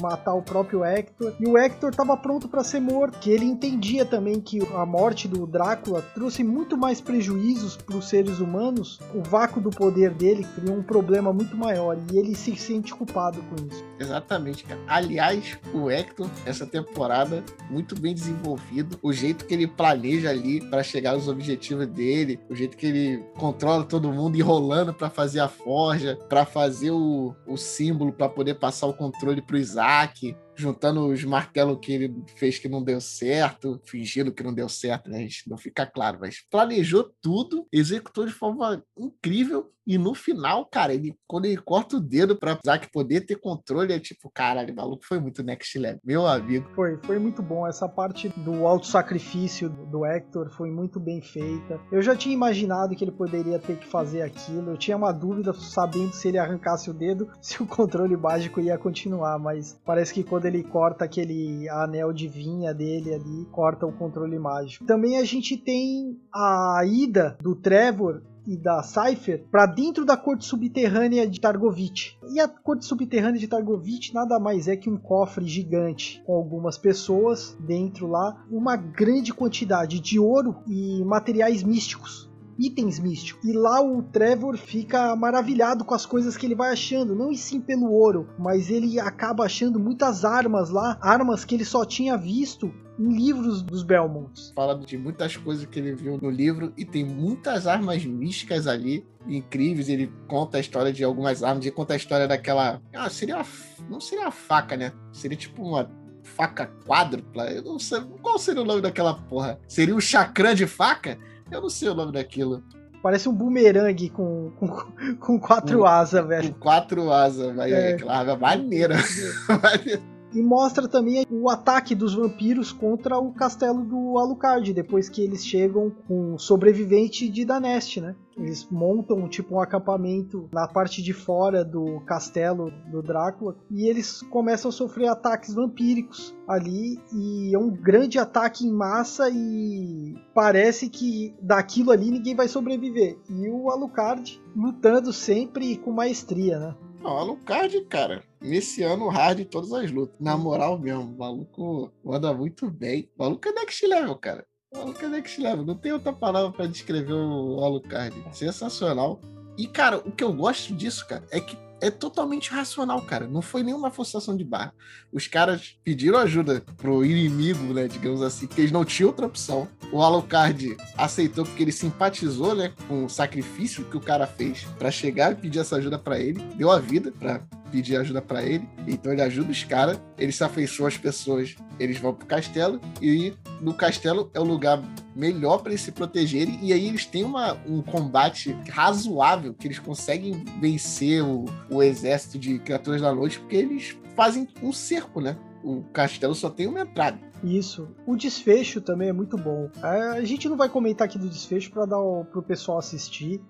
matar 0.00 0.34
o 0.34 0.42
próprio 0.42 0.84
Hector. 0.84 1.32
E 1.40 1.46
o 1.46 1.56
Hector 1.56 1.90
estava 1.90 2.16
pronto 2.16 2.48
para 2.48 2.62
ser 2.62 2.80
morto, 2.80 3.18
que 3.18 3.30
ele 3.30 3.44
entendia 3.44 4.04
também 4.04 4.40
que 4.40 4.60
a 4.74 4.84
morte 4.84 5.26
do 5.26 5.46
Drácula 5.46 6.02
trouxe 6.14 6.44
muito 6.44 6.76
mais 6.76 7.00
prejuízos 7.00 7.76
para 7.76 7.96
os 7.96 8.08
seres 8.08 8.38
humanos. 8.38 9.00
O 9.14 9.22
vácuo 9.22 9.60
do 9.60 9.70
poder 9.70 10.12
dele 10.12 10.46
criou 10.54 10.76
um 10.76 10.82
problema 10.82 11.32
muito 11.32 11.56
maior 11.56 11.96
e 12.12 12.18
ele 12.18 12.34
se 12.34 12.54
sente 12.56 12.94
culpado 12.94 13.40
com 13.42 13.66
isso. 13.66 13.84
Exatamente, 13.98 14.64
cara. 14.64 14.80
Aliás, 14.86 15.58
o 15.72 15.90
Hector, 15.90 16.28
essa 16.44 16.66
temporada, 16.66 17.42
muito 17.70 17.98
bem 17.98 18.14
desenvolvido. 18.14 18.98
O 19.02 19.12
jeito 19.12 19.46
que 19.46 19.54
ele 19.54 19.66
planeja 19.66 20.30
ali 20.30 20.60
para 20.60 20.82
chegar 20.82 21.12
aos 21.12 21.28
objetivos 21.28 21.86
dele, 21.86 22.38
o 22.48 22.54
jeito 22.54 22.76
que 22.76 22.86
ele 22.86 23.24
controla 23.38 23.69
todo 23.84 24.12
mundo 24.12 24.36
enrolando 24.36 24.92
para 24.92 25.10
fazer 25.10 25.40
a 25.40 25.48
forja, 25.48 26.18
para 26.28 26.44
fazer 26.44 26.90
o, 26.90 27.34
o 27.46 27.56
símbolo, 27.56 28.12
para 28.12 28.28
poder 28.28 28.54
passar 28.54 28.86
o 28.86 28.94
controle 28.94 29.40
pro 29.42 29.56
Isaac 29.56 30.36
juntando 30.60 31.06
os 31.06 31.24
martelos 31.24 31.78
que 31.80 31.92
ele 31.92 32.14
fez 32.36 32.58
que 32.58 32.68
não 32.68 32.82
deu 32.82 33.00
certo, 33.00 33.80
fingindo 33.84 34.32
que 34.32 34.42
não 34.42 34.54
deu 34.54 34.68
certo, 34.68 35.10
né? 35.10 35.20
Gente 35.20 35.48
não 35.48 35.56
fica 35.56 35.86
claro, 35.86 36.18
mas 36.20 36.44
planejou 36.50 37.10
tudo, 37.20 37.66
executou 37.72 38.26
de 38.26 38.32
forma 38.32 38.82
incrível 38.98 39.72
e 39.86 39.98
no 39.98 40.14
final, 40.14 40.66
cara, 40.66 40.94
ele 40.94 41.16
quando 41.26 41.46
ele 41.46 41.56
corta 41.56 41.96
o 41.96 42.00
dedo 42.00 42.36
para 42.36 42.58
Zack 42.64 42.90
poder 42.92 43.22
ter 43.22 43.36
controle, 43.36 43.92
é 43.92 43.98
tipo, 43.98 44.30
caralho, 44.32 44.74
maluco, 44.74 45.04
foi 45.04 45.18
muito 45.18 45.42
next 45.42 45.76
level. 45.78 46.00
Meu 46.04 46.26
amigo. 46.26 46.68
Foi, 46.74 46.96
foi 46.98 47.18
muito 47.18 47.42
bom. 47.42 47.66
Essa 47.66 47.88
parte 47.88 48.28
do 48.28 48.66
auto-sacrifício 48.66 49.68
do 49.68 50.04
Hector 50.04 50.50
foi 50.50 50.70
muito 50.70 51.00
bem 51.00 51.20
feita. 51.20 51.80
Eu 51.90 52.02
já 52.02 52.14
tinha 52.14 52.34
imaginado 52.34 52.94
que 52.94 53.02
ele 53.02 53.12
poderia 53.12 53.58
ter 53.58 53.78
que 53.78 53.86
fazer 53.86 54.22
aquilo. 54.22 54.70
Eu 54.70 54.76
tinha 54.76 54.96
uma 54.96 55.12
dúvida 55.12 55.52
sabendo 55.52 56.12
se 56.12 56.28
ele 56.28 56.38
arrancasse 56.38 56.90
o 56.90 56.94
dedo, 56.94 57.28
se 57.40 57.62
o 57.62 57.66
controle 57.66 58.16
mágico 58.16 58.60
ia 58.60 58.78
continuar, 58.78 59.38
mas 59.38 59.80
parece 59.84 60.12
que 60.12 60.22
quando 60.22 60.46
ele 60.46 60.49
corta 60.62 61.04
aquele 61.04 61.68
anel 61.68 62.12
de 62.12 62.28
vinha 62.28 62.74
dele 62.74 63.14
ali, 63.14 63.46
corta 63.52 63.86
o 63.86 63.92
controle 63.92 64.38
mágico. 64.38 64.84
Também 64.84 65.18
a 65.18 65.24
gente 65.24 65.56
tem 65.56 66.18
a 66.32 66.82
ida 66.84 67.36
do 67.40 67.54
Trevor 67.54 68.22
e 68.46 68.56
da 68.56 68.82
Cypher 68.82 69.44
para 69.50 69.66
dentro 69.66 70.04
da 70.04 70.16
corte 70.16 70.44
subterrânea 70.44 71.28
de 71.28 71.40
Targovich. 71.40 72.18
E 72.32 72.40
a 72.40 72.48
corte 72.48 72.84
subterrânea 72.84 73.38
de 73.38 73.48
Targovich 73.48 74.14
nada 74.14 74.38
mais 74.38 74.66
é 74.66 74.76
que 74.76 74.90
um 74.90 74.96
cofre 74.96 75.46
gigante 75.46 76.22
com 76.26 76.34
algumas 76.34 76.78
pessoas 76.78 77.56
dentro 77.60 78.06
lá, 78.06 78.44
uma 78.50 78.76
grande 78.76 79.32
quantidade 79.32 80.00
de 80.00 80.18
ouro 80.18 80.56
e 80.66 81.04
materiais 81.04 81.62
místicos 81.62 82.29
itens 82.60 82.98
místicos. 82.98 83.42
E 83.48 83.52
lá 83.52 83.80
o 83.80 84.02
Trevor 84.02 84.56
fica 84.56 85.16
maravilhado 85.16 85.84
com 85.84 85.94
as 85.94 86.04
coisas 86.04 86.36
que 86.36 86.46
ele 86.46 86.54
vai 86.54 86.72
achando, 86.72 87.14
não 87.14 87.32
e 87.32 87.36
sim 87.36 87.60
pelo 87.60 87.90
ouro, 87.90 88.28
mas 88.38 88.70
ele 88.70 89.00
acaba 89.00 89.44
achando 89.44 89.80
muitas 89.80 90.24
armas 90.24 90.70
lá, 90.70 90.98
armas 91.00 91.44
que 91.44 91.54
ele 91.54 91.64
só 91.64 91.84
tinha 91.84 92.16
visto 92.16 92.72
em 92.98 93.16
livros 93.16 93.62
dos 93.62 93.82
Belmonts. 93.82 94.52
Fala 94.54 94.78
de 94.78 94.98
muitas 94.98 95.34
coisas 95.36 95.64
que 95.64 95.78
ele 95.78 95.94
viu 95.94 96.18
no 96.20 96.28
livro 96.28 96.70
e 96.76 96.84
tem 96.84 97.02
muitas 97.02 97.66
armas 97.66 98.04
místicas 98.04 98.66
ali, 98.66 99.06
incríveis. 99.26 99.88
Ele 99.88 100.12
conta 100.28 100.58
a 100.58 100.60
história 100.60 100.92
de 100.92 101.02
algumas 101.02 101.42
armas, 101.42 101.64
ele 101.64 101.74
conta 101.74 101.94
a 101.94 101.96
história 101.96 102.28
daquela. 102.28 102.82
Ah, 102.94 103.08
seria 103.08 103.36
uma... 103.36 103.46
Não 103.88 104.00
seria 104.00 104.26
uma 104.26 104.30
faca, 104.30 104.76
né? 104.76 104.92
Seria 105.12 105.36
tipo 105.36 105.62
uma 105.62 105.90
faca 106.22 106.70
quádrupla. 106.86 107.50
Eu 107.50 107.62
não 107.62 107.78
sei. 107.78 108.00
Qual 108.20 108.38
seria 108.38 108.62
o 108.62 108.66
nome 108.66 108.82
daquela 108.82 109.14
porra? 109.14 109.58
Seria 109.66 109.96
um 109.96 110.00
chacrã 110.00 110.54
de 110.54 110.66
faca? 110.66 111.18
Eu 111.50 111.60
não 111.60 111.70
sei 111.70 111.88
o 111.88 111.94
nome 111.94 112.12
daquilo. 112.12 112.62
Parece 113.02 113.28
um 113.28 113.34
bumerangue 113.34 114.10
com, 114.10 114.50
com, 114.58 114.68
com 115.16 115.40
quatro 115.40 115.86
asas, 115.86 116.26
velho. 116.26 116.52
Com 116.52 116.60
quatro 116.60 117.12
asas, 117.12 117.54
vai 117.56 117.72
é. 117.72 117.94
aquela 117.94 118.36
maneira. 118.36 118.96
e 120.32 120.42
mostra 120.42 120.88
também 120.88 121.26
o 121.30 121.48
ataque 121.48 121.94
dos 121.94 122.14
vampiros 122.14 122.72
contra 122.72 123.18
o 123.18 123.32
castelo 123.32 123.84
do 123.84 124.18
Alucard, 124.18 124.72
depois 124.72 125.08
que 125.08 125.22
eles 125.22 125.46
chegam 125.46 125.90
com 126.06 126.34
o 126.34 126.38
sobrevivente 126.38 127.28
de 127.28 127.44
Danest, 127.44 128.00
né? 128.00 128.14
Eles 128.36 128.66
montam 128.70 129.28
tipo 129.28 129.56
um 129.56 129.60
acampamento 129.60 130.48
na 130.52 130.66
parte 130.66 131.02
de 131.02 131.12
fora 131.12 131.64
do 131.64 132.00
castelo 132.00 132.72
do 132.90 133.02
Drácula 133.02 133.56
e 133.70 133.86
eles 133.86 134.22
começam 134.22 134.70
a 134.70 134.72
sofrer 134.72 135.08
ataques 135.08 135.52
vampíricos 135.54 136.34
ali 136.48 136.98
e 137.12 137.54
é 137.54 137.58
um 137.58 137.70
grande 137.70 138.18
ataque 138.18 138.66
em 138.66 138.72
massa 138.72 139.28
e 139.30 140.14
parece 140.34 140.88
que 140.88 141.34
daquilo 141.42 141.90
ali 141.90 142.10
ninguém 142.10 142.34
vai 142.34 142.48
sobreviver. 142.48 143.18
E 143.28 143.48
o 143.48 143.70
Alucard 143.70 144.40
lutando 144.56 145.12
sempre 145.12 145.76
com 145.76 145.92
maestria, 145.92 146.58
né? 146.58 146.74
Não, 147.00 147.16
Alucard, 147.16 147.80
cara, 147.86 148.22
nesse 148.40 148.82
ano 148.82 149.08
hard 149.08 149.46
todas 149.46 149.72
as 149.72 149.90
lutas. 149.90 150.14
Na 150.20 150.36
moral 150.36 150.78
mesmo, 150.78 151.02
o 151.02 151.18
maluco 151.18 151.90
manda 152.04 152.32
muito 152.34 152.70
bem. 152.70 153.10
O 153.16 153.22
maluco 153.22 153.48
é 153.48 153.52
next 153.52 153.86
level, 153.86 154.14
cara. 154.16 154.46
O 154.72 154.78
maluco 154.78 155.04
é 155.04 155.08
next 155.08 155.40
level. 155.40 155.64
Não 155.64 155.74
tem 155.74 155.92
outra 155.92 156.12
palavra 156.12 156.52
para 156.52 156.66
descrever 156.66 157.14
o 157.14 157.64
Alucard. 157.64 158.14
Sensacional. 158.32 159.18
E, 159.56 159.66
cara, 159.66 159.96
o 159.98 160.12
que 160.12 160.22
eu 160.22 160.32
gosto 160.32 160.74
disso, 160.74 161.06
cara, 161.08 161.24
é 161.30 161.40
que 161.40 161.56
é 161.80 161.90
totalmente 161.90 162.50
racional, 162.50 163.00
cara. 163.02 163.26
Não 163.26 163.40
foi 163.40 163.62
nenhuma 163.62 163.90
forçação 163.90 164.36
de 164.36 164.44
barra. 164.44 164.74
Os 165.10 165.26
caras 165.26 165.78
pediram 165.82 166.18
ajuda 166.18 166.62
pro 166.76 167.04
inimigo, 167.04 167.72
né, 167.72 167.88
digamos 167.88 168.20
assim, 168.20 168.46
porque 168.46 168.60
eles 168.60 168.72
não 168.72 168.84
tinham 168.84 169.08
outra 169.08 169.26
opção. 169.26 169.66
O 169.92 170.02
Alucard 170.02 170.76
aceitou 170.96 171.44
porque 171.44 171.62
ele 171.62 171.72
simpatizou, 171.72 172.54
né, 172.54 172.72
com 172.86 173.04
o 173.04 173.08
sacrifício 173.08 173.84
que 173.84 173.96
o 173.96 174.00
cara 174.00 174.26
fez 174.26 174.64
para 174.78 174.90
chegar 174.90 175.32
e 175.32 175.34
pedir 175.34 175.58
essa 175.58 175.76
ajuda 175.76 175.98
para 175.98 176.18
ele, 176.18 176.40
deu 176.56 176.70
a 176.70 176.78
vida 176.78 177.12
para 177.12 177.40
pedir 177.70 177.96
ajuda 177.96 178.20
para 178.20 178.42
ele. 178.42 178.68
Então 178.86 179.12
ele 179.12 179.22
ajuda 179.22 179.50
os 179.50 179.64
caras, 179.64 180.00
ele 180.18 180.32
se 180.32 180.44
afeiçoa 180.44 180.88
às 180.88 180.96
pessoas, 180.96 181.56
eles 181.78 181.98
vão 181.98 182.14
pro 182.14 182.26
castelo 182.26 182.80
e 183.00 183.32
no 183.60 183.74
castelo 183.74 184.30
é 184.34 184.40
o 184.40 184.44
lugar 184.44 184.82
melhor 185.14 185.58
para 185.58 185.72
eles 185.72 185.82
se 185.82 185.92
protegerem 185.92 186.58
e 186.62 186.72
aí 186.72 186.86
eles 186.86 187.04
têm 187.04 187.24
uma, 187.24 187.54
um 187.66 187.82
combate 187.82 188.56
razoável 188.68 189.54
que 189.54 189.66
eles 189.66 189.78
conseguem 189.78 190.44
vencer 190.60 191.22
o, 191.22 191.46
o 191.68 191.82
exército 191.82 192.38
de 192.38 192.58
criaturas 192.58 193.00
da 193.00 193.14
noite 193.14 193.38
porque 193.38 193.56
eles 193.56 193.96
fazem 194.14 194.48
um 194.62 194.72
cerco, 194.72 195.20
né? 195.20 195.36
O 195.62 195.82
castelo 195.92 196.34
só 196.34 196.48
tem 196.48 196.66
uma 196.66 196.80
entrada. 196.80 197.18
Isso. 197.42 197.88
O 198.06 198.16
desfecho 198.16 198.80
também 198.80 199.08
é 199.08 199.12
muito 199.12 199.36
bom. 199.36 199.70
A 199.82 200.22
gente 200.22 200.48
não 200.48 200.56
vai 200.56 200.68
comentar 200.68 201.06
aqui 201.06 201.18
do 201.18 201.28
desfecho 201.28 201.70
para 201.70 201.86
dar 201.86 201.98
pro 202.30 202.42
pessoal 202.42 202.78
assistir, 202.78 203.40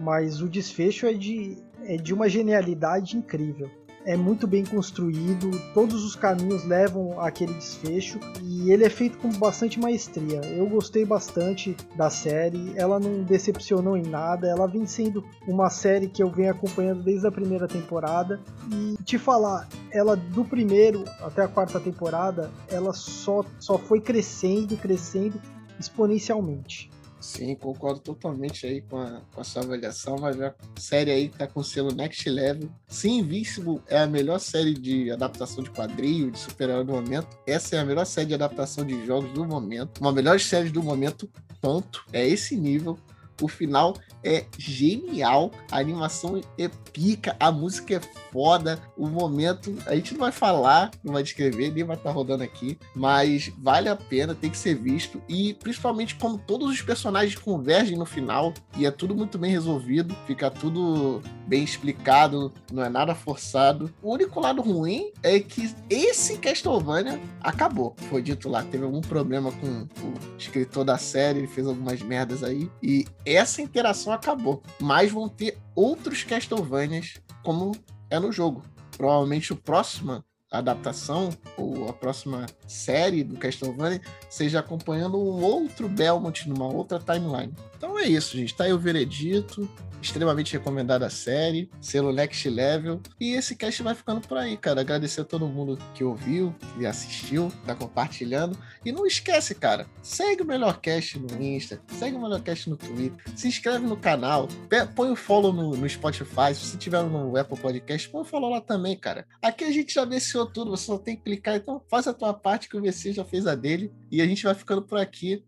mas 0.00 0.40
o 0.40 0.48
desfecho 0.48 1.06
é 1.06 1.12
de, 1.12 1.56
é 1.82 1.96
de 1.96 2.14
uma 2.14 2.28
genialidade 2.28 3.16
incrível 3.16 3.70
é 4.08 4.16
muito 4.16 4.46
bem 4.46 4.64
construído, 4.64 5.50
todos 5.74 6.02
os 6.02 6.16
caminhos 6.16 6.64
levam 6.64 7.20
àquele 7.20 7.52
desfecho 7.52 8.18
e 8.42 8.72
ele 8.72 8.82
é 8.82 8.88
feito 8.88 9.18
com 9.18 9.30
bastante 9.32 9.78
maestria. 9.78 10.40
Eu 10.46 10.66
gostei 10.66 11.04
bastante 11.04 11.76
da 11.94 12.08
série, 12.08 12.72
ela 12.74 12.98
não 12.98 13.22
decepcionou 13.22 13.98
em 13.98 14.06
nada, 14.06 14.48
ela 14.48 14.66
vem 14.66 14.86
sendo 14.86 15.22
uma 15.46 15.68
série 15.68 16.08
que 16.08 16.22
eu 16.22 16.30
venho 16.30 16.50
acompanhando 16.50 17.02
desde 17.02 17.26
a 17.26 17.30
primeira 17.30 17.68
temporada 17.68 18.40
e 18.72 18.96
te 19.02 19.18
falar, 19.18 19.68
ela 19.92 20.16
do 20.16 20.42
primeiro 20.42 21.04
até 21.20 21.42
a 21.42 21.48
quarta 21.48 21.78
temporada, 21.78 22.50
ela 22.70 22.94
só, 22.94 23.44
só 23.60 23.76
foi 23.76 24.00
crescendo, 24.00 24.74
crescendo 24.78 25.38
exponencialmente. 25.78 26.90
Sim, 27.20 27.54
concordo 27.56 28.00
totalmente 28.00 28.66
aí 28.66 28.80
com 28.80 28.96
a, 28.98 29.20
com 29.34 29.40
a 29.40 29.44
sua 29.44 29.62
avaliação. 29.62 30.16
Ver 30.16 30.44
a 30.46 30.54
série 30.78 31.10
aí 31.10 31.28
tá 31.28 31.46
com 31.46 31.62
selo 31.62 31.92
Next 31.92 32.28
Level. 32.28 32.70
Sim, 32.86 33.18
Invincible 33.18 33.80
é 33.88 33.98
a 33.98 34.06
melhor 34.06 34.38
série 34.38 34.74
de 34.74 35.10
adaptação 35.10 35.62
de 35.62 35.70
quadrinho, 35.70 36.30
de 36.30 36.38
super-herói 36.38 36.84
do 36.84 36.92
momento. 36.92 37.36
Essa 37.46 37.76
é 37.76 37.78
a 37.80 37.84
melhor 37.84 38.06
série 38.06 38.28
de 38.28 38.34
adaptação 38.34 38.84
de 38.84 39.04
jogos 39.04 39.32
do 39.32 39.44
momento. 39.44 40.00
Uma 40.00 40.12
melhor 40.12 40.38
série 40.38 40.70
do 40.70 40.82
momento, 40.82 41.28
ponto. 41.60 42.04
É 42.12 42.26
esse 42.26 42.56
nível. 42.56 42.98
O 43.40 43.48
final 43.48 43.94
é 44.22 44.44
genial, 44.58 45.50
a 45.70 45.78
animação 45.78 46.40
é 46.58 46.68
pica, 46.92 47.36
a 47.38 47.52
música 47.52 47.96
é 47.96 48.00
foda, 48.32 48.80
o 48.96 49.08
momento 49.08 49.74
a 49.86 49.94
gente 49.94 50.12
não 50.12 50.20
vai 50.20 50.32
falar, 50.32 50.90
não 51.02 51.12
vai 51.12 51.22
descrever, 51.22 51.72
nem 51.72 51.84
vai 51.84 51.96
estar 51.96 52.10
tá 52.10 52.14
rodando 52.14 52.42
aqui, 52.42 52.78
mas 52.94 53.52
vale 53.58 53.88
a 53.88 53.96
pena, 53.96 54.34
tem 54.34 54.50
que 54.50 54.58
ser 54.58 54.74
visto 54.74 55.22
e 55.28 55.54
principalmente 55.54 56.16
como 56.16 56.38
todos 56.38 56.68
os 56.68 56.82
personagens 56.82 57.36
convergem 57.36 57.96
no 57.96 58.04
final 58.04 58.52
e 58.76 58.86
é 58.86 58.90
tudo 58.90 59.14
muito 59.14 59.38
bem 59.38 59.50
resolvido, 59.50 60.14
fica 60.26 60.50
tudo 60.50 61.22
bem 61.46 61.62
explicado, 61.64 62.52
não 62.72 62.84
é 62.84 62.88
nada 62.88 63.14
forçado. 63.14 63.92
O 64.02 64.12
único 64.12 64.40
lado 64.40 64.60
ruim 64.60 65.12
é 65.22 65.38
que 65.40 65.74
esse 65.88 66.38
Castlevania 66.38 67.20
acabou. 67.40 67.94
Foi 68.10 68.20
dito 68.20 68.48
lá, 68.48 68.62
teve 68.62 68.84
algum 68.84 69.00
problema 69.00 69.50
com 69.52 69.66
o 69.66 70.14
escritor 70.36 70.84
da 70.84 70.98
série, 70.98 71.40
ele 71.40 71.46
fez 71.46 71.66
algumas 71.66 72.02
merdas 72.02 72.42
aí 72.42 72.70
e 72.82 73.06
essa 73.34 73.62
interação 73.62 74.12
acabou. 74.12 74.62
Mas 74.80 75.10
vão 75.10 75.28
ter 75.28 75.58
outros 75.74 76.24
Castlevanias 76.24 77.14
como 77.42 77.72
é 78.10 78.18
no 78.18 78.32
jogo. 78.32 78.62
Provavelmente 78.96 79.52
o 79.52 79.56
próximo 79.56 80.24
adaptação 80.50 81.30
ou 81.56 81.88
a 81.88 81.92
próxima 81.92 82.46
série 82.66 83.22
do 83.22 83.36
Castlevania 83.36 84.00
seja 84.30 84.60
acompanhando 84.60 85.18
um 85.18 85.42
outro 85.42 85.88
Belmont 85.88 86.48
numa 86.48 86.66
outra 86.66 86.98
timeline. 86.98 87.54
Então 87.76 87.87
isso, 88.08 88.36
gente. 88.36 88.54
Tá 88.54 88.64
aí 88.64 88.72
o 88.72 88.78
veredito 88.78 89.68
extremamente 90.00 90.52
recomendada 90.52 91.06
a 91.06 91.10
série, 91.10 91.70
selo 91.80 92.12
Next 92.12 92.48
Level. 92.48 93.00
E 93.20 93.32
esse 93.32 93.56
cast 93.56 93.82
vai 93.82 93.94
ficando 93.94 94.20
por 94.20 94.36
aí, 94.38 94.56
cara. 94.56 94.80
Agradecer 94.80 95.20
a 95.20 95.24
todo 95.24 95.46
mundo 95.46 95.78
que 95.94 96.04
ouviu, 96.04 96.54
que 96.76 96.86
assistiu, 96.86 97.52
tá 97.66 97.74
compartilhando. 97.74 98.58
E 98.84 98.92
não 98.92 99.06
esquece, 99.06 99.54
cara, 99.54 99.86
segue 100.02 100.42
o 100.42 100.46
Melhor 100.46 100.80
Cast 100.80 101.18
no 101.18 101.42
Insta, 101.42 101.80
segue 101.88 102.16
o 102.16 102.22
Melhor 102.22 102.40
Cast 102.40 102.70
no 102.70 102.76
Twitter, 102.76 103.18
se 103.34 103.48
inscreve 103.48 103.86
no 103.86 103.96
canal, 103.96 104.48
põe 104.94 105.10
o 105.10 105.16
follow 105.16 105.52
no, 105.52 105.76
no 105.76 105.88
Spotify. 105.88 106.54
Se 106.54 106.66
você 106.66 106.76
tiver 106.76 107.02
no 107.02 107.36
Apple 107.36 107.58
Podcast, 107.58 108.08
põe 108.08 108.22
o 108.22 108.24
follow 108.24 108.50
lá 108.50 108.60
também, 108.60 108.96
cara. 108.96 109.26
Aqui 109.42 109.64
a 109.64 109.72
gente 109.72 109.94
já 109.94 110.04
venciou 110.04 110.46
tudo, 110.46 110.70
você 110.70 110.86
só 110.86 110.98
tem 110.98 111.16
que 111.16 111.22
clicar. 111.22 111.56
Então 111.56 111.82
faz 111.90 112.06
a 112.06 112.14
tua 112.14 112.32
parte 112.32 112.68
que 112.68 112.76
o 112.76 112.82
VC 112.82 113.12
já 113.12 113.24
fez 113.24 113.46
a 113.46 113.54
dele. 113.54 113.92
E 114.10 114.22
a 114.22 114.26
gente 114.26 114.44
vai 114.44 114.54
ficando 114.54 114.82
por 114.82 114.98
aqui. 114.98 115.44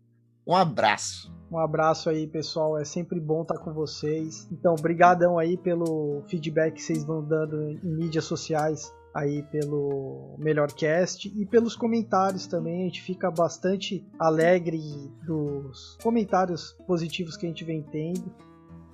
Um 0.51 0.55
abraço. 0.57 1.33
Um 1.49 1.57
abraço 1.57 2.09
aí, 2.09 2.27
pessoal. 2.27 2.77
É 2.77 2.83
sempre 2.83 3.21
bom 3.21 3.43
estar 3.43 3.57
com 3.57 3.71
vocês. 3.71 4.49
Então, 4.51 4.75
brigadão 4.75 5.39
aí 5.39 5.55
pelo 5.55 6.23
feedback 6.27 6.73
que 6.73 6.81
vocês 6.81 7.05
vão 7.05 7.23
dando 7.23 7.69
em 7.69 7.79
mídias 7.81 8.25
sociais 8.25 8.93
aí 9.13 9.43
pelo 9.43 10.35
Melhor 10.37 10.69
Cast 10.73 11.31
e 11.33 11.45
pelos 11.45 11.73
comentários 11.73 12.47
também. 12.47 12.81
A 12.81 12.83
gente 12.83 13.01
fica 13.01 13.31
bastante 13.31 14.05
alegre 14.19 14.81
dos 15.25 15.97
comentários 16.03 16.75
positivos 16.85 17.37
que 17.37 17.45
a 17.45 17.49
gente 17.49 17.63
vem 17.63 17.81
tendo. 17.81 18.29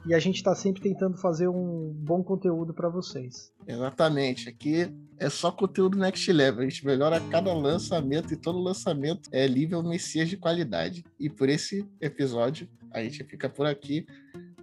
E 0.05 0.13
a 0.13 0.19
gente 0.19 0.35
está 0.35 0.55
sempre 0.55 0.81
tentando 0.81 1.17
fazer 1.17 1.47
um 1.47 1.93
bom 1.93 2.23
conteúdo 2.23 2.73
para 2.73 2.87
vocês. 2.87 3.51
Exatamente. 3.67 4.47
Aqui 4.47 4.93
é 5.19 5.29
só 5.29 5.51
conteúdo 5.51 5.97
next 5.97 6.31
level. 6.31 6.61
A 6.61 6.69
gente 6.69 6.85
melhora 6.85 7.19
cada 7.29 7.53
lançamento 7.53 8.33
e 8.33 8.37
todo 8.37 8.57
lançamento 8.59 9.29
é 9.31 9.47
nível 9.47 9.83
Messias 9.83 10.29
de 10.29 10.37
qualidade. 10.37 11.03
E 11.19 11.29
por 11.29 11.49
esse 11.49 11.85
episódio, 11.99 12.69
a 12.91 13.03
gente 13.03 13.23
fica 13.23 13.49
por 13.49 13.65
aqui. 13.65 14.05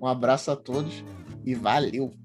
Um 0.01 0.07
abraço 0.07 0.51
a 0.51 0.57
todos 0.57 1.05
e 1.45 1.55
valeu! 1.55 2.24